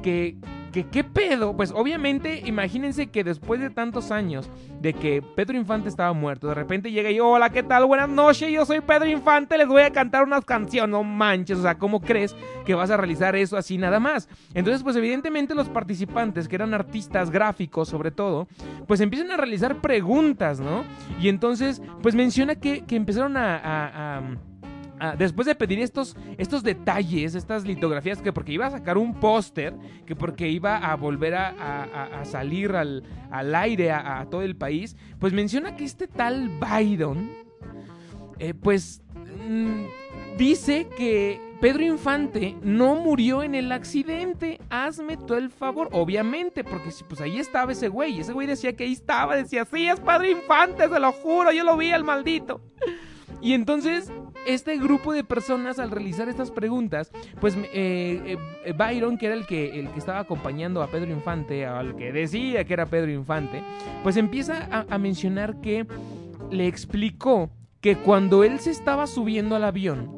que, 0.02 0.38
que 0.72 0.86
qué 0.88 1.04
pedo, 1.04 1.56
pues 1.56 1.72
obviamente 1.76 2.42
imagínense 2.46 3.08
que 3.08 3.24
después 3.24 3.60
de 3.60 3.70
tantos 3.70 4.12
años 4.12 4.50
de 4.80 4.94
que 4.94 5.22
Pedro 5.22 5.58
Infante 5.58 5.90
estaba 5.90 6.14
muerto, 6.14 6.48
de 6.48 6.54
repente 6.56 6.92
llega 6.92 7.12
y 7.12 7.20
hola, 7.20 7.50
¿qué 7.50 7.62
tal? 7.64 7.86
Buenas 7.86 8.10
noches, 8.10 8.50
yo 8.52 8.66
soy 8.66 8.80
Pedro 8.82 9.06
Infante, 9.08 9.58
les 9.58 9.68
voy 9.68 9.82
a 9.82 9.92
cantar 9.92 10.24
unas 10.24 10.46
canciones, 10.46 10.90
no 10.90 11.04
manches, 11.04 11.58
o 11.60 11.62
sea, 11.62 11.78
¿cómo 11.78 12.00
crees 12.02 12.36
que 12.66 12.74
vas 12.74 12.90
a 12.90 12.98
realizar 12.98 13.36
eso 13.36 13.58
así 13.58 13.78
nada 13.78 14.00
más? 14.00 14.30
Entonces, 14.54 14.82
pues 14.84 14.96
evidentemente 14.96 15.54
los 15.56 15.70
participantes, 15.70 16.48
que 16.48 16.56
eran 16.56 16.74
artistas 16.74 17.30
gráficos 17.30 17.90
sobre 17.90 18.12
todo, 18.12 18.48
pues 18.88 19.02
empiezan 19.02 19.32
a 19.32 19.38
realizar 19.38 19.76
preguntas, 19.82 20.60
¿no? 20.60 20.84
Y 21.20 21.28
entonces, 21.30 21.82
pues 22.02 22.16
menciona 22.16 22.56
que, 22.56 22.82
que 22.86 22.96
empezaron 22.96 23.36
a- 23.38 24.22
Ah, 25.04 25.16
después 25.18 25.48
de 25.48 25.56
pedir 25.56 25.80
estos, 25.80 26.16
estos 26.38 26.62
detalles, 26.62 27.34
estas 27.34 27.66
litografías, 27.66 28.22
que 28.22 28.32
porque 28.32 28.52
iba 28.52 28.68
a 28.68 28.70
sacar 28.70 29.00
un 29.00 29.16
póster, 29.16 29.74
que 30.06 30.16
porque 30.16 30.48
iba 30.48 30.78
a 30.78 30.96
volver 30.96 31.34
a, 31.34 32.22
salir 32.24 32.74
al, 32.74 33.02
al 33.32 33.56
aire 33.56 33.92
a, 33.92 34.28
todo 34.30 34.44
el 34.44 34.56
país, 34.56 34.96
pues 35.18 35.34
menciona 35.34 35.76
que 35.76 35.86
este 35.86 36.06
tal 36.06 36.50
Byron, 36.60 37.32
eh, 38.38 38.54
pues 38.54 39.02
mm, 39.50 40.38
dice 40.38 40.88
que 40.96 41.42
Pedro 41.60 41.84
Infante 41.84 42.56
no 42.62 42.94
murió 42.94 43.42
en 43.42 43.56
el 43.56 43.72
accidente. 43.72 44.62
Hazme 44.70 45.18
tú 45.18 45.34
el 45.34 45.50
favor, 45.50 45.90
obviamente, 45.94 46.64
porque 46.64 46.92
pues 47.10 47.22
ahí 47.22 47.40
estaba 47.40 47.72
ese 47.72 47.88
güey. 47.88 48.20
Ese 48.20 48.34
güey 48.34 48.46
decía 48.46 48.76
que 48.76 48.84
ahí 48.84 48.94
estaba, 48.94 49.36
decía, 49.36 49.66
sí, 49.66 49.88
es 49.88 50.00
Pedro 50.00 50.30
Infante, 50.30 50.88
se 50.88 51.00
lo 51.00 51.12
juro, 51.12 51.52
yo 51.52 51.64
lo 51.64 51.76
vi 51.76 51.92
al 51.92 52.04
maldito. 52.04 52.62
Y 53.42 53.54
entonces, 53.54 54.12
este 54.48 54.78
grupo 54.78 55.14
de 55.14 55.24
personas 55.24 55.80
al 55.80 55.92
realizar 55.92 56.28
estas 56.30 56.52
preguntas, 56.52 57.12
pues 57.40 57.56
eh, 57.74 58.38
eh, 58.66 58.74
Byron, 58.74 59.18
que 59.18 59.28
era 59.28 59.36
el 59.36 59.46
que, 59.46 59.80
el 59.80 59.90
que 59.90 60.00
estaba 60.00 60.20
acompañando 60.20 60.82
a 60.82 60.88
Pedro 60.88 61.12
Infante, 61.12 61.66
al 61.66 61.96
que 61.96 62.12
decía 62.12 62.64
que 62.64 62.74
era 62.74 62.86
Pedro 62.86 63.12
Infante, 63.12 63.62
pues 64.04 64.18
empieza 64.18 64.86
a, 64.90 64.98
mencionar 64.98 65.62
que 65.62 65.86
le 66.50 66.68
explicó 66.68 67.50
que 67.82 67.96
cuando 67.98 68.44
él 68.44 68.60
se 68.60 68.72
estaba 68.72 69.08
subiendo 69.08 69.56
al 69.56 69.64
avión, 69.64 70.18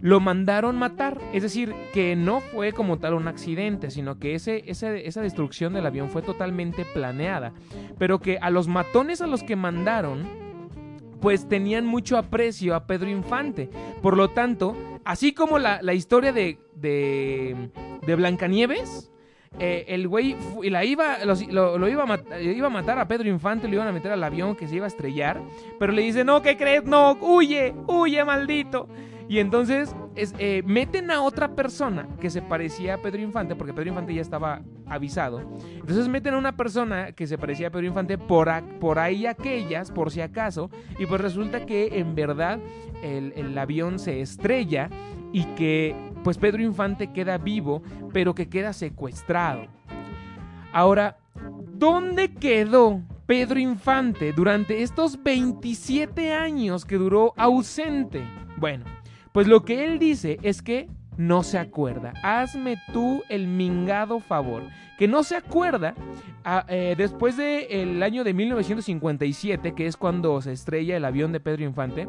lo 0.00 0.20
mandaron 0.20 0.76
matar. 0.78 1.18
Es 1.32 1.42
decir, 1.42 1.74
que 1.92 2.16
no 2.16 2.40
fue 2.40 2.72
como 2.72 2.98
tal 2.98 3.14
un 3.14 3.28
accidente, 3.28 3.90
sino 3.90 4.18
que 4.18 4.34
ese- 4.34 4.64
esa 4.70 5.20
destrucción 5.22 5.72
del 5.72 5.86
avión 5.86 6.10
fue 6.10 6.22
totalmente 6.22 6.84
planeada. 6.84 7.52
Pero 7.98 8.20
que 8.20 8.38
a 8.38 8.50
los 8.50 8.68
matones 8.68 9.20
a 9.22 9.26
los 9.26 9.42
que 9.42 9.56
mandaron, 9.56 10.45
pues 11.26 11.48
tenían 11.48 11.84
mucho 11.84 12.16
aprecio 12.18 12.76
a 12.76 12.86
Pedro 12.86 13.10
Infante. 13.10 13.68
Por 14.00 14.16
lo 14.16 14.28
tanto, 14.30 14.76
así 15.04 15.32
como 15.32 15.58
la, 15.58 15.82
la 15.82 15.92
historia 15.92 16.32
de, 16.32 16.56
de, 16.76 17.68
de 18.06 18.14
Blancanieves, 18.14 19.10
eh, 19.58 19.86
el 19.88 20.06
güey 20.06 20.36
la 20.62 20.84
iba, 20.84 21.16
lo, 21.24 21.78
lo 21.78 21.88
iba, 21.88 22.04
a 22.04 22.06
mat- 22.06 22.40
iba 22.40 22.68
a 22.68 22.70
matar 22.70 23.00
a 23.00 23.08
Pedro 23.08 23.28
Infante, 23.28 23.66
lo 23.66 23.74
iban 23.74 23.88
a 23.88 23.92
meter 23.92 24.12
al 24.12 24.22
avión 24.22 24.54
que 24.54 24.68
se 24.68 24.76
iba 24.76 24.84
a 24.84 24.86
estrellar, 24.86 25.40
pero 25.80 25.92
le 25.92 26.02
dice, 26.02 26.22
no, 26.24 26.42
¿qué 26.42 26.56
crees? 26.56 26.84
No, 26.84 27.18
huye, 27.20 27.74
huye, 27.88 28.24
maldito. 28.24 28.86
Y 29.28 29.38
entonces 29.40 29.94
es, 30.14 30.34
eh, 30.38 30.62
meten 30.64 31.10
a 31.10 31.22
otra 31.22 31.56
persona 31.56 32.08
que 32.20 32.30
se 32.30 32.42
parecía 32.42 32.94
a 32.94 32.98
Pedro 32.98 33.20
Infante, 33.22 33.56
porque 33.56 33.72
Pedro 33.72 33.88
Infante 33.88 34.14
ya 34.14 34.22
estaba 34.22 34.62
avisado. 34.86 35.42
Entonces 35.74 36.08
meten 36.08 36.34
a 36.34 36.38
una 36.38 36.56
persona 36.56 37.12
que 37.12 37.26
se 37.26 37.36
parecía 37.36 37.68
a 37.68 37.70
Pedro 37.70 37.86
Infante 37.86 38.18
por 38.18 38.98
ahí 38.98 39.26
aquellas, 39.26 39.90
por 39.90 40.10
si 40.10 40.20
acaso, 40.20 40.70
y 40.98 41.06
pues 41.06 41.20
resulta 41.20 41.66
que 41.66 41.98
en 41.98 42.14
verdad 42.14 42.60
el, 43.02 43.32
el 43.36 43.56
avión 43.58 43.98
se 43.98 44.20
estrella 44.20 44.90
y 45.32 45.44
que 45.54 45.94
pues 46.22 46.38
Pedro 46.38 46.62
Infante 46.62 47.12
queda 47.12 47.38
vivo, 47.38 47.82
pero 48.12 48.34
que 48.34 48.48
queda 48.48 48.72
secuestrado. 48.72 49.66
Ahora, 50.72 51.18
¿dónde 51.74 52.32
quedó 52.34 53.02
Pedro 53.26 53.58
Infante 53.58 54.32
durante 54.32 54.82
estos 54.82 55.22
27 55.22 56.32
años 56.32 56.84
que 56.84 56.96
duró 56.96 57.32
ausente? 57.36 58.22
Bueno, 58.56 58.84
pues 59.36 59.48
lo 59.48 59.66
que 59.66 59.84
él 59.84 59.98
dice 59.98 60.38
es 60.40 60.62
que 60.62 60.88
no 61.18 61.42
se 61.42 61.58
acuerda. 61.58 62.14
Hazme 62.22 62.78
tú 62.94 63.22
el 63.28 63.46
mingado 63.46 64.18
favor. 64.18 64.62
Que 64.98 65.08
no 65.08 65.24
se 65.24 65.36
acuerda 65.36 65.94
ah, 66.42 66.64
eh, 66.70 66.94
después 66.96 67.36
del 67.36 68.02
año 68.02 68.24
de 68.24 68.32
1957, 68.32 69.74
que 69.74 69.86
es 69.88 69.98
cuando 69.98 70.40
se 70.40 70.52
estrella 70.52 70.96
el 70.96 71.04
avión 71.04 71.32
de 71.32 71.40
Pedro 71.40 71.64
Infante. 71.64 72.08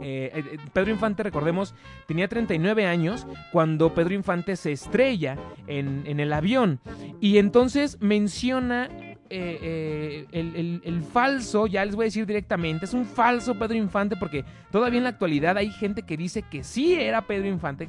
Eh, 0.00 0.30
eh, 0.32 0.56
Pedro 0.72 0.92
Infante, 0.92 1.22
recordemos, 1.22 1.74
tenía 2.06 2.26
39 2.26 2.86
años 2.86 3.26
cuando 3.52 3.92
Pedro 3.92 4.14
Infante 4.14 4.56
se 4.56 4.72
estrella 4.72 5.36
en 5.66 6.18
el 6.18 6.32
avión. 6.32 6.80
Y 7.20 7.36
entonces 7.36 7.98
menciona 8.00 8.88
eh, 9.30 10.26
eh, 10.32 10.80
el, 10.84 11.02
falso, 11.02 11.66
ya 11.66 11.84
les 11.84 11.94
voy 11.94 12.04
a 12.04 12.06
decir 12.06 12.26
directamente, 12.26 12.84
es 12.84 12.94
un 12.94 13.04
falso 13.04 13.54
Pedro 13.54 13.74
Infante 13.74 14.16
porque 14.16 14.44
todavía 14.70 14.98
en 14.98 15.04
la 15.04 15.10
actualidad 15.10 15.56
hay 15.56 15.70
gente 15.70 16.02
que 16.02 16.16
dice 16.16 16.42
que 16.42 16.64
sí 16.64 16.94
era 16.94 17.26
Pedro 17.26 17.48
Infante, 17.48 17.88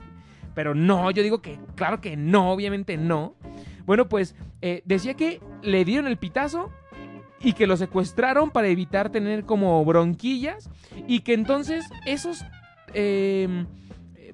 pero 0.54 0.74
no, 0.74 1.12
yo 1.12 1.24
digo 1.24 1.42
que 1.42 1.60
claro 1.76 2.02
que 2.02 2.18
no, 2.18 2.52
obviamente 2.52 2.98
no. 2.98 3.36
Bueno, 3.86 4.10
pues 4.10 4.36
eh, 4.62 4.82
decía 4.86 5.14
que 5.14 5.40
le 5.62 5.86
dieron 5.86 6.08
el 6.08 6.18
pitazo 6.18 6.72
y 7.40 7.54
que 7.54 7.68
lo 7.68 7.78
secuestraron 7.78 8.50
para 8.50 8.68
evitar 8.68 9.12
tener 9.12 9.46
como 9.46 9.84
bronquillas 9.86 10.70
y 11.08 11.20
que 11.20 11.34
entonces 11.34 11.86
esos 12.06 12.44
eh, 12.94 13.66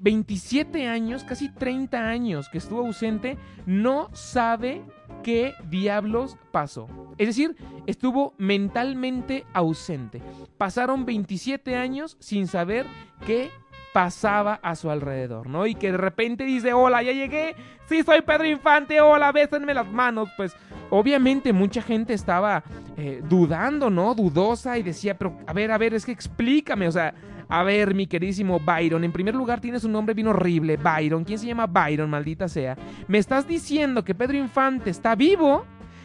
27 0.00 0.86
años, 0.86 1.24
casi 1.24 1.48
30 1.48 1.98
años 1.98 2.48
que 2.48 2.58
estuvo 2.58 2.80
ausente, 2.80 3.38
no 3.66 4.10
sabe 4.12 4.82
qué 5.24 5.54
diablos 5.68 6.36
pasó. 6.52 6.86
Es 7.18 7.26
decir, 7.26 7.56
estuvo 7.86 8.34
mentalmente 8.38 9.44
ausente. 9.52 10.22
Pasaron 10.56 11.04
27 11.04 11.74
años 11.74 12.16
sin 12.20 12.46
saber 12.46 12.86
qué 13.26 13.50
pasaba 13.92 14.60
a 14.62 14.74
su 14.74 14.90
alrededor, 14.90 15.48
¿no? 15.48 15.66
Y 15.66 15.74
que 15.74 15.92
de 15.92 15.98
repente 15.98 16.44
dice, 16.44 16.72
hola, 16.72 17.02
ya 17.02 17.12
llegué, 17.12 17.54
sí, 17.86 18.02
soy 18.02 18.22
Pedro 18.22 18.44
Infante, 18.44 19.00
hola, 19.00 19.32
bésenme 19.32 19.72
las 19.72 19.86
manos. 19.86 20.28
Pues 20.36 20.54
obviamente 20.90 21.52
mucha 21.52 21.80
gente 21.80 22.12
estaba 22.12 22.62
eh, 22.96 23.22
dudando, 23.28 23.90
¿no? 23.90 24.14
Dudosa 24.14 24.78
y 24.78 24.82
decía, 24.82 25.16
pero 25.16 25.38
a 25.46 25.52
ver, 25.52 25.70
a 25.70 25.78
ver, 25.78 25.94
es 25.94 26.04
que 26.04 26.12
explícame, 26.12 26.88
o 26.88 26.92
sea, 26.92 27.14
a 27.48 27.62
ver, 27.62 27.94
mi 27.94 28.06
queridísimo 28.06 28.60
Byron, 28.60 29.04
en 29.04 29.12
primer 29.12 29.34
lugar 29.34 29.60
tienes 29.60 29.84
un 29.84 29.92
nombre 29.92 30.14
bien 30.14 30.28
horrible, 30.28 30.76
Byron. 30.76 31.24
¿Quién 31.24 31.38
se 31.38 31.46
llama 31.46 31.66
Byron, 31.66 32.10
maldita 32.10 32.48
sea? 32.48 32.76
Me 33.08 33.18
estás 33.18 33.46
diciendo 33.46 34.04
que 34.04 34.14
Pedro 34.14 34.36
Infante 34.36 34.90
está 34.90 35.14
vivo 35.14 35.64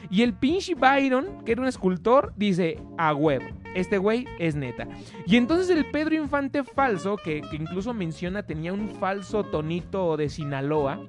y 0.10 0.24
el 0.24 0.34
pinche 0.34 0.76
Byron, 0.76 1.44
que 1.46 1.52
era 1.52 1.62
un 1.62 1.68
escultor, 1.68 2.34
dice, 2.36 2.80
a 2.98 3.14
huevo, 3.14 3.46
este 3.76 3.98
güey 3.98 4.26
es 4.40 4.56
neta. 4.56 4.88
Y 5.26 5.38
entonces 5.38 5.70
el 5.70 5.86
Pedro 5.92 6.16
Infante 6.16 6.64
falso, 6.64 7.18
que, 7.18 7.42
que 7.42 7.56
incluso 7.56 7.94
menciona 7.94 8.44
tenía 8.44 8.74
un 8.74 8.90
falso 8.90 9.44
tonito 9.44 10.18
de 10.18 10.30
Sinaloa, 10.30 11.00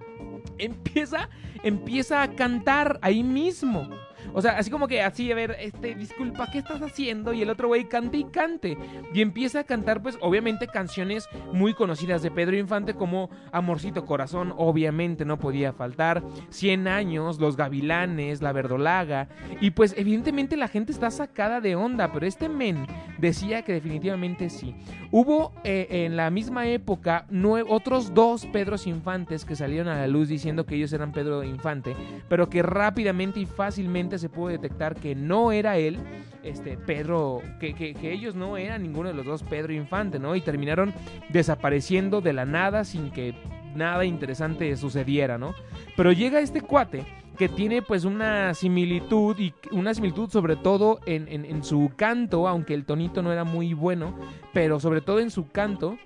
empieza, 0.59 1.29
empieza 1.63 2.23
a 2.23 2.35
cantar 2.35 2.99
ahí 3.03 3.23
mismo. 3.23 3.89
O 4.33 4.43
sea, 4.43 4.59
así 4.59 4.71
como 4.71 4.89
que 4.89 5.03
así, 5.03 5.31
a 5.31 5.35
ver, 5.35 5.57
este, 5.61 5.95
disculpa, 5.95 6.51
¿qué 6.51 6.59
estás 6.59 6.81
haciendo? 6.83 7.33
Y 7.33 7.43
el 7.43 7.51
otro 7.51 7.69
güey 7.69 7.89
cante 7.89 8.19
y 8.19 8.25
cante. 8.25 8.77
Y 9.13 9.23
empieza 9.23 9.61
a 9.61 9.65
cantar, 9.65 10.03
pues, 10.03 10.19
obviamente, 10.21 10.67
canciones 10.67 11.29
muy 11.53 11.75
conocidas 11.75 12.23
de 12.23 12.31
Pedro 12.31 12.57
Infante, 12.57 12.95
como 12.95 13.31
Amorcito 13.53 14.05
Corazón, 14.05 14.55
obviamente 14.57 15.25
no 15.25 15.39
podía 15.39 15.73
faltar. 15.73 16.23
100 16.51 16.89
años, 16.89 17.39
Los 17.41 17.57
Gavilanes, 17.57 18.43
La 18.43 18.53
Verdolaga. 18.53 19.29
Y 19.61 19.71
pues, 19.71 19.95
evidentemente, 19.97 20.57
la 20.57 20.69
gente 20.69 20.93
está 20.93 21.11
sacada 21.11 21.61
de 21.61 21.77
onda, 21.77 22.13
pero 22.13 22.27
este 22.27 22.49
men 22.49 22.87
decía 23.19 23.63
que 23.63 23.73
definitivamente 23.73 24.51
sí. 24.51 24.75
Hubo 25.11 25.53
eh, 25.65 25.87
en 25.91 26.17
la 26.17 26.31
misma 26.31 26.67
época 26.69 27.27
otros 27.69 28.15
dos 28.15 28.47
Pedros 28.47 28.87
Infantes 28.87 29.45
que 29.45 29.57
salieron 29.57 29.89
a 29.89 29.97
la 29.97 30.07
luz 30.07 30.29
diciendo 30.29 30.67
que 30.67 30.77
ellos 30.77 30.93
eran 30.93 31.13
Pedro 31.13 31.43
Infante, 31.43 31.97
pero 32.29 32.49
que 32.49 32.63
rápidamente 32.63 33.41
y 33.41 33.47
fácilmente 33.47 34.10
se 34.19 34.29
pudo 34.29 34.49
detectar 34.49 34.95
que 34.97 35.15
no 35.15 35.53
era 35.53 35.77
él, 35.79 35.99
este 36.43 36.77
Pedro, 36.79 37.43
que, 37.61 37.75
que- 37.75 37.95
ellos 38.13 38.35
no 38.35 38.57
eran 38.57 38.83
ninguno 38.83 39.09
de 39.09 39.15
los 39.15 39.27
dos 39.27 39.43
Pedro 39.43 39.73
Infante, 39.73 40.19
¿no? 40.19 40.35
Y 40.37 40.41
terminaron 40.41 40.93
desapareciendo 41.29 42.21
de 42.21 42.33
la 42.33 42.45
nada 42.45 42.85
sin 42.85 43.11
que 43.11 43.35
nada 43.75 44.05
interesante 44.05 44.75
sucediera, 44.77 45.39
¿no? 45.39 45.55
Pero 45.97 46.13
llega 46.13 46.41
este 46.41 46.61
cuate 46.61 47.05
que 47.39 47.49
tiene 47.49 47.81
pues 47.83 48.05
una 48.05 48.53
similitud 48.55 49.39
y 49.39 49.55
una 49.71 49.95
similitud 49.95 50.29
sobre 50.29 50.57
todo 50.57 51.01
en, 51.07 51.27
en- 51.29 51.45
en 51.47 51.65
su 51.65 51.91
canto, 51.97 52.47
aunque 52.49 52.75
el 52.75 52.85
tonito 52.85 53.23
no 53.23 53.33
era 53.33 53.45
muy 53.45 53.73
bueno, 53.75 54.15
pero 54.53 54.79
sobre 54.81 55.01
todo 55.01 55.21
en 55.21 55.31
su 55.31 55.49
canto. 55.51 55.97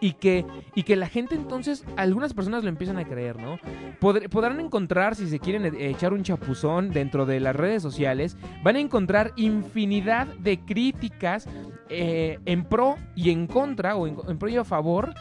Y 0.00 0.12
que, 0.12 0.44
y 0.74 0.82
que 0.82 0.94
la 0.96 1.08
gente 1.08 1.34
entonces, 1.34 1.84
algunas 1.96 2.34
personas 2.34 2.62
lo 2.62 2.68
empiezan 2.68 2.98
a 2.98 3.04
creer, 3.04 3.38
¿no? 3.40 3.58
Podr- 4.00 4.28
podrán 4.28 4.60
encontrar, 4.60 5.14
si 5.14 5.26
se 5.26 5.38
quieren 5.38 5.64
e- 5.64 5.88
echar 5.88 6.12
un 6.12 6.22
chapuzón 6.22 6.90
dentro 6.90 7.24
de 7.24 7.40
las 7.40 7.56
redes 7.56 7.82
sociales, 7.82 8.36
van 8.62 8.76
a 8.76 8.80
encontrar 8.80 9.32
infinidad 9.36 10.26
de 10.26 10.58
críticas 10.60 11.48
eh, 11.88 12.38
en 12.44 12.64
pro 12.64 12.96
y 13.14 13.30
en 13.30 13.46
contra, 13.46 13.96
o 13.96 14.06
en, 14.06 14.16
en 14.28 14.38
pro 14.38 14.48
y 14.48 14.56
a 14.56 14.64
favor, 14.64 15.14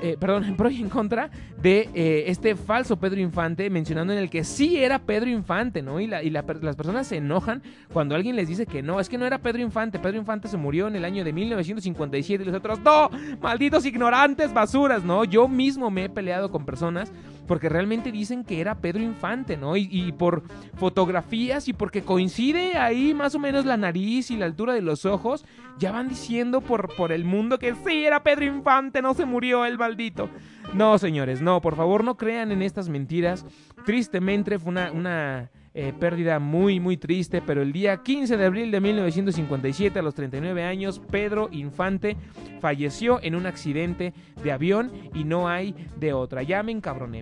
eh, 0.00 0.16
perdón, 0.18 0.44
en 0.48 0.56
pro 0.56 0.70
y 0.70 0.80
en 0.80 0.88
contra 0.88 1.30
de 1.60 1.88
eh, 1.94 2.24
este 2.26 2.54
falso 2.54 2.96
Pedro 2.96 3.20
Infante, 3.20 3.68
mencionando 3.70 4.12
en 4.12 4.18
el 4.18 4.30
que 4.30 4.44
sí 4.44 4.78
era 4.78 4.98
Pedro 4.98 5.30
Infante, 5.30 5.82
¿no? 5.82 6.00
Y, 6.00 6.06
las 6.06 6.44
personas 6.76 7.06
se 7.06 7.16
enojan 7.16 7.62
cuando 7.92 8.14
alguien 8.14 8.36
les 8.36 8.48
dice 8.48 8.66
que 8.66 8.82
no, 8.82 9.00
es 9.00 9.08
que 9.08 9.18
no 9.18 9.26
era 9.26 9.38
Pedro 9.38 9.62
Infante, 9.62 9.98
Pedro 9.98 10.18
Infante 10.18 10.48
se 10.48 10.56
murió 10.56 10.88
en 10.88 10.96
el 10.96 11.04
año 11.04 11.24
de 11.24 11.32
1957 11.32 12.42
y 12.42 12.46
los 12.46 12.54
otros, 12.54 12.80
no, 12.80 13.10
malditos 13.40 13.84
ignorantes, 13.86 14.52
basuras, 14.52 15.04
¿no? 15.04 15.24
Yo 15.24 15.48
mismo 15.48 15.90
me 15.90 16.04
he 16.04 16.08
peleado 16.08 16.50
con 16.50 16.64
personas 16.64 17.12
porque 17.50 17.68
realmente 17.68 18.12
dicen 18.12 18.44
que 18.44 18.60
era 18.60 18.76
Pedro 18.76 19.02
Infante, 19.02 19.56
¿no? 19.56 19.76
Y, 19.76 19.88
y 19.90 20.12
por 20.12 20.44
fotografías 20.76 21.66
y 21.66 21.72
porque 21.72 22.04
coincide 22.04 22.78
ahí 22.78 23.12
más 23.12 23.34
o 23.34 23.40
menos 23.40 23.66
la 23.66 23.76
nariz 23.76 24.30
y 24.30 24.36
la 24.36 24.46
altura 24.46 24.72
de 24.72 24.82
los 24.82 25.04
ojos, 25.04 25.44
ya 25.76 25.90
van 25.90 26.08
diciendo 26.08 26.60
por, 26.60 26.94
por 26.94 27.10
el 27.10 27.24
mundo 27.24 27.58
que 27.58 27.74
sí, 27.74 28.04
era 28.04 28.22
Pedro 28.22 28.44
Infante, 28.44 29.02
no 29.02 29.14
se 29.14 29.24
murió 29.24 29.64
el 29.64 29.78
maldito. 29.78 30.30
No, 30.74 30.96
señores, 30.96 31.42
no, 31.42 31.60
por 31.60 31.74
favor 31.74 32.04
no 32.04 32.16
crean 32.16 32.52
en 32.52 32.62
estas 32.62 32.88
mentiras. 32.88 33.44
Tristemente 33.84 34.56
fue 34.60 34.70
una, 34.70 34.92
una 34.92 35.50
eh, 35.74 35.92
pérdida 35.98 36.38
muy, 36.38 36.80
muy 36.80 36.96
triste, 36.96 37.42
pero 37.44 37.62
el 37.62 37.72
día 37.72 37.98
15 38.02 38.36
de 38.36 38.44
abril 38.46 38.70
de 38.70 38.80
1957, 38.80 39.98
a 39.98 40.02
los 40.02 40.14
39 40.14 40.64
años, 40.64 41.00
Pedro 41.10 41.48
Infante 41.52 42.16
falleció 42.60 43.20
en 43.22 43.34
un 43.34 43.46
accidente 43.46 44.12
de 44.42 44.52
avión 44.52 44.90
y 45.14 45.24
no 45.24 45.48
hay 45.48 45.74
de 45.96 46.12
otra. 46.12 46.42
Ya 46.42 46.62
me. 46.62 46.70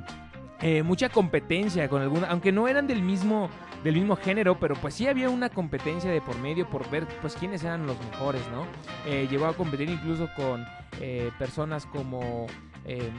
eh, 0.62 0.82
mucha 0.82 1.08
competencia 1.08 1.88
con 1.88 2.02
alguna, 2.02 2.28
aunque 2.28 2.52
no 2.52 2.68
eran 2.68 2.86
del 2.86 3.02
mismo 3.02 3.50
del 3.84 3.94
mismo 3.94 4.16
género, 4.16 4.58
pero 4.58 4.76
pues 4.76 4.94
sí 4.94 5.08
había 5.08 5.28
una 5.28 5.48
competencia 5.48 6.10
de 6.10 6.20
por 6.20 6.38
medio 6.38 6.68
por 6.68 6.88
ver 6.90 7.06
pues 7.20 7.34
quiénes 7.34 7.64
eran 7.64 7.86
los 7.86 7.98
mejores, 8.10 8.42
¿no? 8.52 8.64
Eh, 9.06 9.26
llegó 9.30 9.46
a 9.46 9.54
competir 9.54 9.90
incluso 9.90 10.28
con 10.36 10.64
eh, 11.00 11.30
personas 11.38 11.86
como 11.86 12.46
eh, 12.84 13.10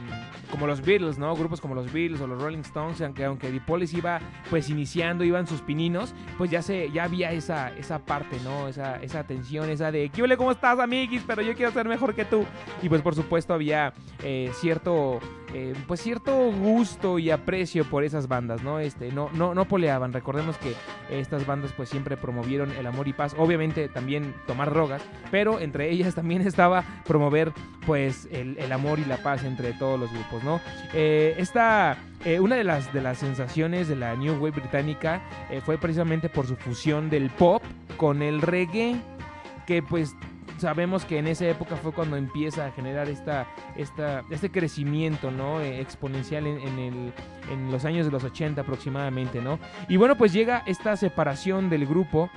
como 0.50 0.66
los 0.66 0.82
Beatles, 0.82 1.18
¿no? 1.18 1.34
Grupos 1.34 1.60
como 1.60 1.74
los 1.74 1.90
Beatles 1.90 2.20
o 2.20 2.26
los 2.26 2.40
Rolling 2.40 2.60
Stones, 2.60 3.00
aunque 3.00 3.24
aunque 3.24 3.48
The 3.48 3.60
Police 3.60 3.96
iba 3.96 4.20
pues 4.50 4.68
iniciando, 4.68 5.24
iban 5.24 5.46
sus 5.46 5.62
pininos, 5.62 6.14
pues 6.36 6.50
ya 6.50 6.60
se 6.62 6.90
ya 6.90 7.04
había 7.04 7.32
esa 7.32 7.74
esa 7.76 7.98
parte, 7.98 8.38
¿no? 8.44 8.68
Esa 8.68 8.96
esa 9.02 9.24
tensión, 9.24 9.70
esa 9.70 9.90
de 9.90 10.10
¿qué 10.10 10.22
ole, 10.22 10.36
cómo 10.36 10.52
estás, 10.52 10.78
amiguis? 10.78 11.22
Pero 11.26 11.42
yo 11.42 11.54
quiero 11.54 11.72
ser 11.72 11.88
mejor 11.88 12.14
que 12.14 12.24
tú. 12.24 12.44
Y 12.82 12.88
pues 12.88 13.00
por 13.00 13.14
supuesto 13.14 13.54
había 13.54 13.94
eh, 14.22 14.50
cierto 14.54 15.20
eh, 15.56 15.72
pues 15.86 16.00
cierto 16.02 16.50
gusto 16.50 17.20
y 17.20 17.30
aprecio 17.30 17.84
por 17.84 18.02
esas 18.02 18.26
bandas, 18.26 18.64
¿no? 18.64 18.80
Este, 18.80 19.12
no, 19.12 19.30
no, 19.34 19.54
no 19.54 19.66
poleaban. 19.66 20.12
Recordemos 20.12 20.58
que 20.58 20.74
estas 21.08 21.46
bandas 21.46 21.72
pues 21.76 21.88
siempre 21.88 22.16
promovieron 22.16 22.72
el 22.72 22.84
amor 22.88 23.06
y 23.06 23.12
paz. 23.12 23.36
Obviamente 23.38 23.88
también 23.88 24.34
tomar 24.48 24.70
drogas, 24.70 25.00
pero 25.30 25.60
entre 25.60 25.90
ellas 25.92 26.16
también 26.16 26.42
estaba 26.42 26.84
promover 27.06 27.52
pues 27.86 28.26
el, 28.32 28.58
el 28.58 28.72
amor 28.72 28.98
y 28.98 29.04
la 29.04 29.18
paz 29.18 29.44
entre 29.44 29.72
todos 29.74 30.00
los 30.00 30.10
grupos, 30.12 30.42
¿no? 30.42 30.60
Eh, 30.92 31.36
esta, 31.38 31.98
eh, 32.24 32.40
una 32.40 32.56
de 32.56 32.64
las, 32.64 32.92
de 32.92 33.00
las 33.00 33.18
sensaciones 33.18 33.86
de 33.86 33.94
la 33.94 34.16
New 34.16 34.34
Wave 34.34 34.60
británica 34.60 35.22
fue 35.64 35.78
precisamente 35.78 36.28
por 36.28 36.48
su 36.48 36.56
fusión 36.56 37.10
del 37.10 37.30
pop 37.30 37.62
con 37.96 38.22
el 38.22 38.42
reggae, 38.42 38.96
que 39.68 39.84
pues 39.84 40.16
sabemos 40.58 41.04
que 41.04 41.18
en 41.18 41.26
esa 41.26 41.48
época 41.48 41.76
fue 41.76 41.92
cuando 41.92 42.16
empieza 42.16 42.66
a 42.66 42.72
generar 42.72 43.08
esta, 43.08 43.46
esta, 43.76 44.24
este 44.30 44.50
crecimiento 44.50 45.30
¿no? 45.30 45.60
Eh, 45.60 45.80
exponencial 45.80 46.46
en, 46.46 46.78
el, 46.78 47.12
en 47.52 47.70
los 47.70 47.84
años 47.84 48.06
de 48.06 48.12
los 48.12 48.24
80 48.24 48.60
aproximadamente. 48.60 49.40
¿no? 49.40 49.58
Y 49.88 49.96
bueno, 49.96 50.16
pues 50.16 50.32
llega 50.32 50.62
esta 50.66 50.96
separación 50.96 51.70
del 51.70 51.86
grupo 51.86 52.30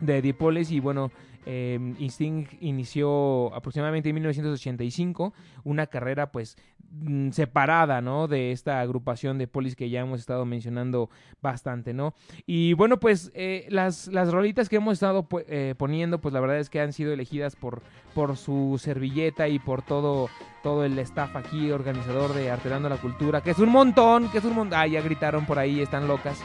de 0.00 0.34
Police 0.34 0.74
y 0.74 0.80
bueno, 0.80 1.10
eh, 1.46 1.78
Instinct 1.98 2.54
inició 2.60 3.54
aproximadamente 3.54 4.08
en 4.08 4.14
1985 4.14 5.34
una 5.64 5.86
carrera 5.86 6.32
pues 6.32 6.56
separada, 7.32 8.00
¿no? 8.00 8.28
De 8.28 8.52
esta 8.52 8.80
agrupación 8.80 9.38
de 9.38 9.46
Police 9.46 9.76
que 9.76 9.90
ya 9.90 10.00
hemos 10.00 10.20
estado 10.20 10.44
mencionando 10.44 11.10
bastante, 11.42 11.92
¿no? 11.92 12.14
Y 12.46 12.72
bueno, 12.74 13.00
pues 13.00 13.30
eh, 13.34 13.66
las, 13.68 14.08
las 14.08 14.32
rolitas 14.32 14.68
que 14.68 14.76
hemos 14.76 14.94
estado 14.94 15.26
eh, 15.48 15.74
poniendo, 15.76 16.20
pues 16.20 16.32
la 16.32 16.40
verdad 16.40 16.58
es 16.58 16.70
que 16.70 16.80
han 16.80 16.92
sido 16.92 17.12
elegidas 17.12 17.56
por, 17.56 17.82
por 18.14 18.36
su 18.36 18.80
servilleta 18.80 19.48
y 19.48 19.58
por 19.58 19.82
todo, 19.82 20.28
todo 20.62 20.84
el 20.84 20.98
staff 21.00 21.36
aquí, 21.36 21.70
organizador 21.70 22.32
de 22.34 22.50
Arterando 22.50 22.88
la 22.88 22.96
Cultura, 22.96 23.40
que 23.40 23.50
es 23.50 23.58
un 23.58 23.70
montón, 23.70 24.30
que 24.30 24.38
es 24.38 24.44
un 24.44 24.54
montón. 24.54 24.90
Ya 24.90 25.00
gritaron 25.02 25.46
por 25.46 25.58
ahí, 25.58 25.80
están 25.80 26.08
locas 26.08 26.42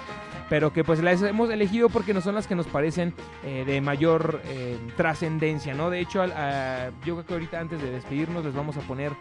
pero 0.49 0.73
que 0.73 0.83
pues 0.83 1.01
las 1.01 1.21
hemos 1.21 1.49
elegido 1.49 1.89
porque 1.89 2.13
no 2.13 2.21
son 2.21 2.35
las 2.35 2.47
que 2.47 2.55
nos 2.55 2.67
parecen 2.67 3.13
eh, 3.43 3.63
de 3.65 3.81
mayor 3.81 4.41
eh, 4.45 4.77
trascendencia, 4.97 5.73
¿no? 5.73 5.89
De 5.89 5.99
hecho, 5.99 6.21
al- 6.21 6.31
a- 6.33 6.89
yo 7.05 7.13
creo 7.15 7.25
que 7.25 7.33
ahorita 7.33 7.59
antes 7.59 7.81
de 7.81 7.91
despedirnos 7.91 8.43
les 8.43 8.53
vamos 8.53 8.75
a 8.77 8.81
poner, 8.81 9.11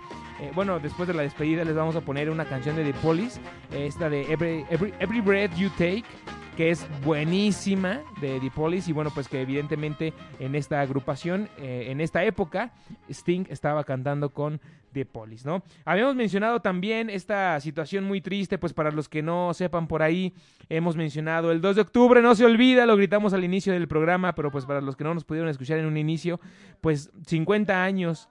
eh, 0.40 0.50
bueno, 0.54 0.78
después 0.78 1.06
de 1.06 1.14
la 1.14 1.22
despedida 1.22 1.64
les 1.64 1.74
vamos 1.74 1.96
a 1.96 2.00
poner 2.00 2.30
una 2.30 2.44
canción 2.46 2.76
de 2.76 2.84
The 2.84 2.94
Police, 3.00 3.40
esta 3.72 4.08
de 4.08 4.22
Every, 4.32 4.64
Every, 4.70 4.92
Every 4.98 5.20
Breath 5.20 5.54
You 5.56 5.68
Take, 5.70 6.04
que 6.58 6.70
es 6.70 6.88
buenísima 7.04 8.00
de 8.20 8.40
Police 8.52 8.90
y 8.90 8.92
bueno, 8.92 9.12
pues 9.14 9.28
que 9.28 9.40
evidentemente 9.40 10.12
en 10.40 10.56
esta 10.56 10.80
agrupación, 10.80 11.48
eh, 11.56 11.86
en 11.90 12.00
esta 12.00 12.24
época, 12.24 12.72
Sting 13.08 13.44
estaba 13.48 13.84
cantando 13.84 14.30
con 14.30 14.60
The 14.92 15.06
Police, 15.06 15.46
¿no? 15.46 15.62
Habíamos 15.84 16.16
mencionado 16.16 16.58
también 16.58 17.10
esta 17.10 17.60
situación 17.60 18.02
muy 18.02 18.20
triste, 18.20 18.58
pues 18.58 18.72
para 18.72 18.90
los 18.90 19.08
que 19.08 19.22
no 19.22 19.54
sepan 19.54 19.86
por 19.86 20.02
ahí, 20.02 20.34
hemos 20.68 20.96
mencionado 20.96 21.52
el 21.52 21.60
2 21.60 21.76
de 21.76 21.82
octubre, 21.82 22.22
no 22.22 22.34
se 22.34 22.44
olvida, 22.44 22.86
lo 22.86 22.96
gritamos 22.96 23.34
al 23.34 23.44
inicio 23.44 23.72
del 23.72 23.86
programa, 23.86 24.34
pero 24.34 24.50
pues 24.50 24.66
para 24.66 24.80
los 24.80 24.96
que 24.96 25.04
no 25.04 25.14
nos 25.14 25.22
pudieron 25.22 25.48
escuchar 25.48 25.78
en 25.78 25.86
un 25.86 25.96
inicio, 25.96 26.40
pues 26.80 27.12
50 27.24 27.84
años 27.84 28.28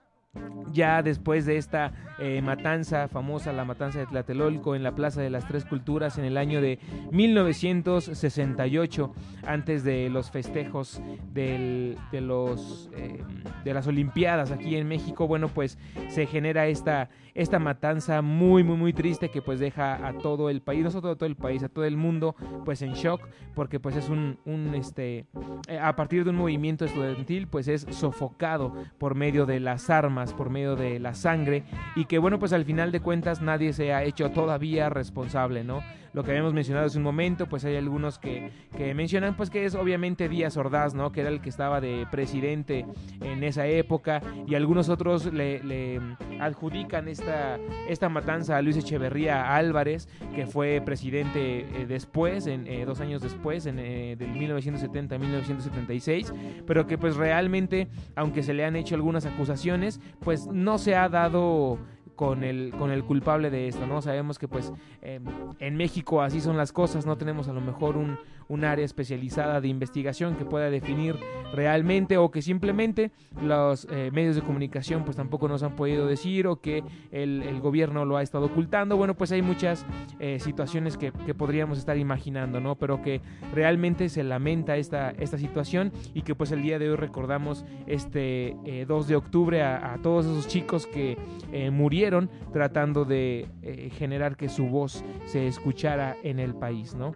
ya 0.72 1.02
después 1.02 1.46
de 1.46 1.56
esta 1.56 1.92
eh, 2.18 2.42
matanza 2.42 3.08
famosa, 3.08 3.52
la 3.52 3.64
matanza 3.64 3.98
de 4.00 4.06
Tlatelolco 4.06 4.74
en 4.76 4.82
la 4.82 4.94
Plaza 4.94 5.20
de 5.22 5.30
las 5.30 5.46
Tres 5.48 5.64
Culturas 5.64 6.18
en 6.18 6.24
el 6.24 6.36
año 6.36 6.60
de 6.60 6.78
1968, 7.10 9.14
antes 9.46 9.84
de 9.84 10.10
los 10.10 10.30
festejos 10.30 11.00
del- 11.32 11.96
de, 12.12 12.20
los, 12.20 12.90
eh, 12.96 13.22
de 13.64 13.74
las 13.74 13.86
Olimpiadas 13.86 14.50
aquí 14.50 14.76
en 14.76 14.86
México, 14.88 15.26
bueno, 15.26 15.48
pues 15.48 15.78
se 16.08 16.26
genera 16.26 16.66
esta, 16.66 17.08
esta 17.38 17.60
matanza 17.60 18.20
muy, 18.20 18.64
muy, 18.64 18.76
muy 18.76 18.92
triste 18.92 19.30
que 19.30 19.40
pues 19.40 19.60
deja 19.60 20.06
a 20.06 20.12
todo 20.18 20.50
el 20.50 20.60
país, 20.60 20.82
no 20.82 20.90
solo 20.90 21.10
a 21.10 21.14
todo 21.14 21.26
el 21.26 21.36
país, 21.36 21.62
a 21.62 21.68
todo 21.68 21.84
el 21.84 21.96
mundo, 21.96 22.34
pues 22.64 22.82
en 22.82 22.94
shock, 22.94 23.28
porque 23.54 23.78
pues 23.78 23.94
es 23.94 24.08
un, 24.08 24.38
un 24.44 24.74
este, 24.74 25.26
eh, 25.68 25.78
a 25.80 25.94
partir 25.94 26.24
de 26.24 26.30
un 26.30 26.36
movimiento 26.36 26.84
estudiantil, 26.84 27.46
pues 27.46 27.68
es 27.68 27.86
sofocado 27.90 28.74
por 28.98 29.14
medio 29.14 29.46
de 29.46 29.60
las 29.60 29.88
armas, 29.88 30.34
por 30.34 30.50
medio 30.50 30.74
de 30.74 30.98
la 30.98 31.14
sangre, 31.14 31.62
y 31.94 32.06
que 32.06 32.18
bueno, 32.18 32.40
pues 32.40 32.52
al 32.52 32.64
final 32.64 32.90
de 32.90 33.00
cuentas 33.00 33.40
nadie 33.40 33.72
se 33.72 33.92
ha 33.92 34.02
hecho 34.02 34.32
todavía 34.32 34.88
responsable, 34.90 35.62
¿no? 35.62 35.80
Lo 36.18 36.24
que 36.24 36.32
habíamos 36.32 36.52
mencionado 36.52 36.84
hace 36.84 36.98
un 36.98 37.04
momento, 37.04 37.46
pues 37.46 37.64
hay 37.64 37.76
algunos 37.76 38.18
que, 38.18 38.50
que 38.76 38.92
mencionan 38.92 39.36
pues 39.36 39.50
que 39.50 39.64
es 39.64 39.76
obviamente 39.76 40.28
Díaz 40.28 40.56
Ordaz, 40.56 40.92
¿no? 40.92 41.12
Que 41.12 41.20
era 41.20 41.30
el 41.30 41.40
que 41.40 41.48
estaba 41.48 41.80
de 41.80 42.08
presidente 42.10 42.84
en 43.20 43.44
esa 43.44 43.68
época, 43.68 44.20
y 44.44 44.56
algunos 44.56 44.88
otros 44.88 45.32
le, 45.32 46.00
adjudican 46.40 47.06
esta, 47.06 47.60
esta 47.88 48.08
matanza 48.08 48.56
a 48.56 48.62
Luis 48.62 48.76
Echeverría 48.76 49.54
Álvarez, 49.54 50.08
que 50.34 50.48
fue 50.48 50.82
presidente 50.84 51.60
eh, 51.60 51.86
después, 51.86 52.48
en, 52.48 52.66
eh, 52.66 52.84
dos 52.84 53.00
años 53.00 53.22
después, 53.22 53.66
en, 53.66 53.78
eh, 53.78 54.16
del 54.18 54.30
1970 54.32 55.14
a 55.14 55.18
1976, 55.20 56.34
pero 56.66 56.88
que 56.88 56.98
pues 56.98 57.14
realmente, 57.14 57.86
aunque 58.16 58.42
se 58.42 58.54
le 58.54 58.64
han 58.64 58.74
hecho 58.74 58.96
algunas 58.96 59.24
acusaciones, 59.24 60.00
pues 60.18 60.48
no 60.48 60.78
se 60.78 60.96
ha 60.96 61.08
dado 61.08 61.78
con 62.18 62.42
el, 62.42 62.74
con 62.76 62.90
el 62.90 63.04
culpable 63.04 63.48
de 63.48 63.68
esto, 63.68 63.86
¿no? 63.86 64.02
Sabemos 64.02 64.40
que 64.40 64.48
pues 64.48 64.72
eh, 65.02 65.20
en 65.60 65.76
México 65.76 66.20
así 66.20 66.40
son 66.40 66.56
las 66.56 66.72
cosas, 66.72 67.06
no 67.06 67.16
tenemos 67.16 67.46
a 67.46 67.52
lo 67.52 67.60
mejor 67.60 67.96
un, 67.96 68.18
un 68.48 68.64
área 68.64 68.84
especializada 68.84 69.60
de 69.60 69.68
investigación 69.68 70.36
que 70.36 70.44
pueda 70.44 70.70
definir 70.70 71.16
realmente 71.52 72.16
o 72.16 72.30
que 72.30 72.42
simplemente 72.42 73.10
los 73.42 73.86
eh, 73.90 74.10
medios 74.12 74.36
de 74.36 74.42
comunicación 74.42 75.04
pues 75.04 75.16
tampoco 75.16 75.48
nos 75.48 75.62
han 75.62 75.76
podido 75.76 76.06
decir 76.06 76.46
o 76.46 76.60
que 76.60 76.82
el, 77.10 77.58
gobierno 77.60 78.04
lo 78.04 78.16
ha 78.16 78.22
estado 78.22 78.46
ocultando. 78.46 78.96
Bueno, 78.96 79.14
pues 79.14 79.32
hay 79.32 79.42
muchas 79.42 79.84
eh, 80.20 80.38
situaciones 80.38 80.96
que, 80.96 81.12
que 81.26 81.34
podríamos 81.34 81.78
estar 81.78 81.98
imaginando, 81.98 82.60
¿no? 82.60 82.76
Pero 82.76 83.02
que 83.02 83.20
realmente 83.52 84.08
se 84.08 84.22
lamenta 84.22 84.76
esta, 84.76 85.10
esta 85.10 85.38
situación 85.38 85.92
y 86.14 86.22
que 86.22 86.34
pues 86.34 86.52
el 86.52 86.62
día 86.62 86.78
de 86.78 86.90
hoy 86.90 86.96
recordamos 86.96 87.64
este 87.86 88.56
eh, 88.64 88.84
2 88.86 89.08
de 89.08 89.16
octubre 89.16 89.62
a, 89.62 89.94
a 89.94 89.98
todos 89.98 90.26
esos 90.26 90.46
chicos 90.46 90.86
que 90.86 91.16
eh, 91.52 91.70
murieron 91.70 92.30
tratando 92.52 93.04
de 93.04 93.48
eh, 93.62 93.90
generar 93.96 94.36
que 94.36 94.48
su 94.48 94.66
voz 94.66 95.04
se 95.26 95.46
escuchara 95.46 96.16
en 96.22 96.38
el 96.38 96.54
país, 96.54 96.94
¿no? 96.94 97.12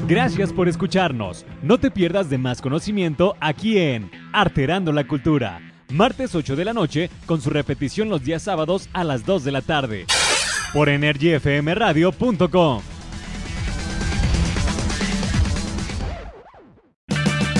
Gracias 0.09 0.55
por 0.55 0.69
escucharnos. 0.69 1.45
No 1.63 1.77
te 1.77 1.91
pierdas 1.91 2.31
de 2.31 2.39
más 2.39 2.63
conocimiento 2.63 3.37
aquí 3.41 3.77
en 3.77 4.11
Arterando 4.33 4.91
la 4.91 5.07
Cultura. 5.07 5.61
Martes 5.93 6.35
8 6.35 6.57
de 6.57 6.65
la 6.65 6.73
noche 6.73 7.11
con 7.27 7.43
su 7.43 7.51
repetición 7.51 8.09
los 8.09 8.25
días 8.25 8.43
sábados 8.43 8.89
a 8.95 9.05
las 9.05 9.27
2 9.27 9.45
de 9.45 9.53
la 9.53 9.61
tarde. 9.61 10.07
Por 10.73 10.89
energyfmradio.com. 10.89 12.81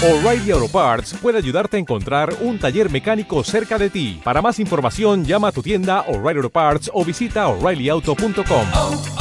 O'Reilly 0.01 0.53
Auto 0.53 0.69
Parts 0.69 1.19
puede 1.21 1.37
ayudarte 1.37 1.77
a 1.77 1.81
encontrar 1.81 2.35
un 2.41 2.59
taller 2.59 2.89
mecánico 2.89 3.45
cerca 3.45 3.77
de 3.77 3.91
ti. 3.91 4.23
Para 4.25 4.41
más 4.41 4.59
información, 4.59 5.27
llama 5.27 5.49
a 5.49 5.53
tu 5.53 5.61
tienda 5.61 6.01
O'Reilly 6.09 6.39
Auto 6.39 6.51
Parts 6.51 6.91
o 6.95 7.05
visita 7.05 7.47
oreillyauto.com. 7.49 9.18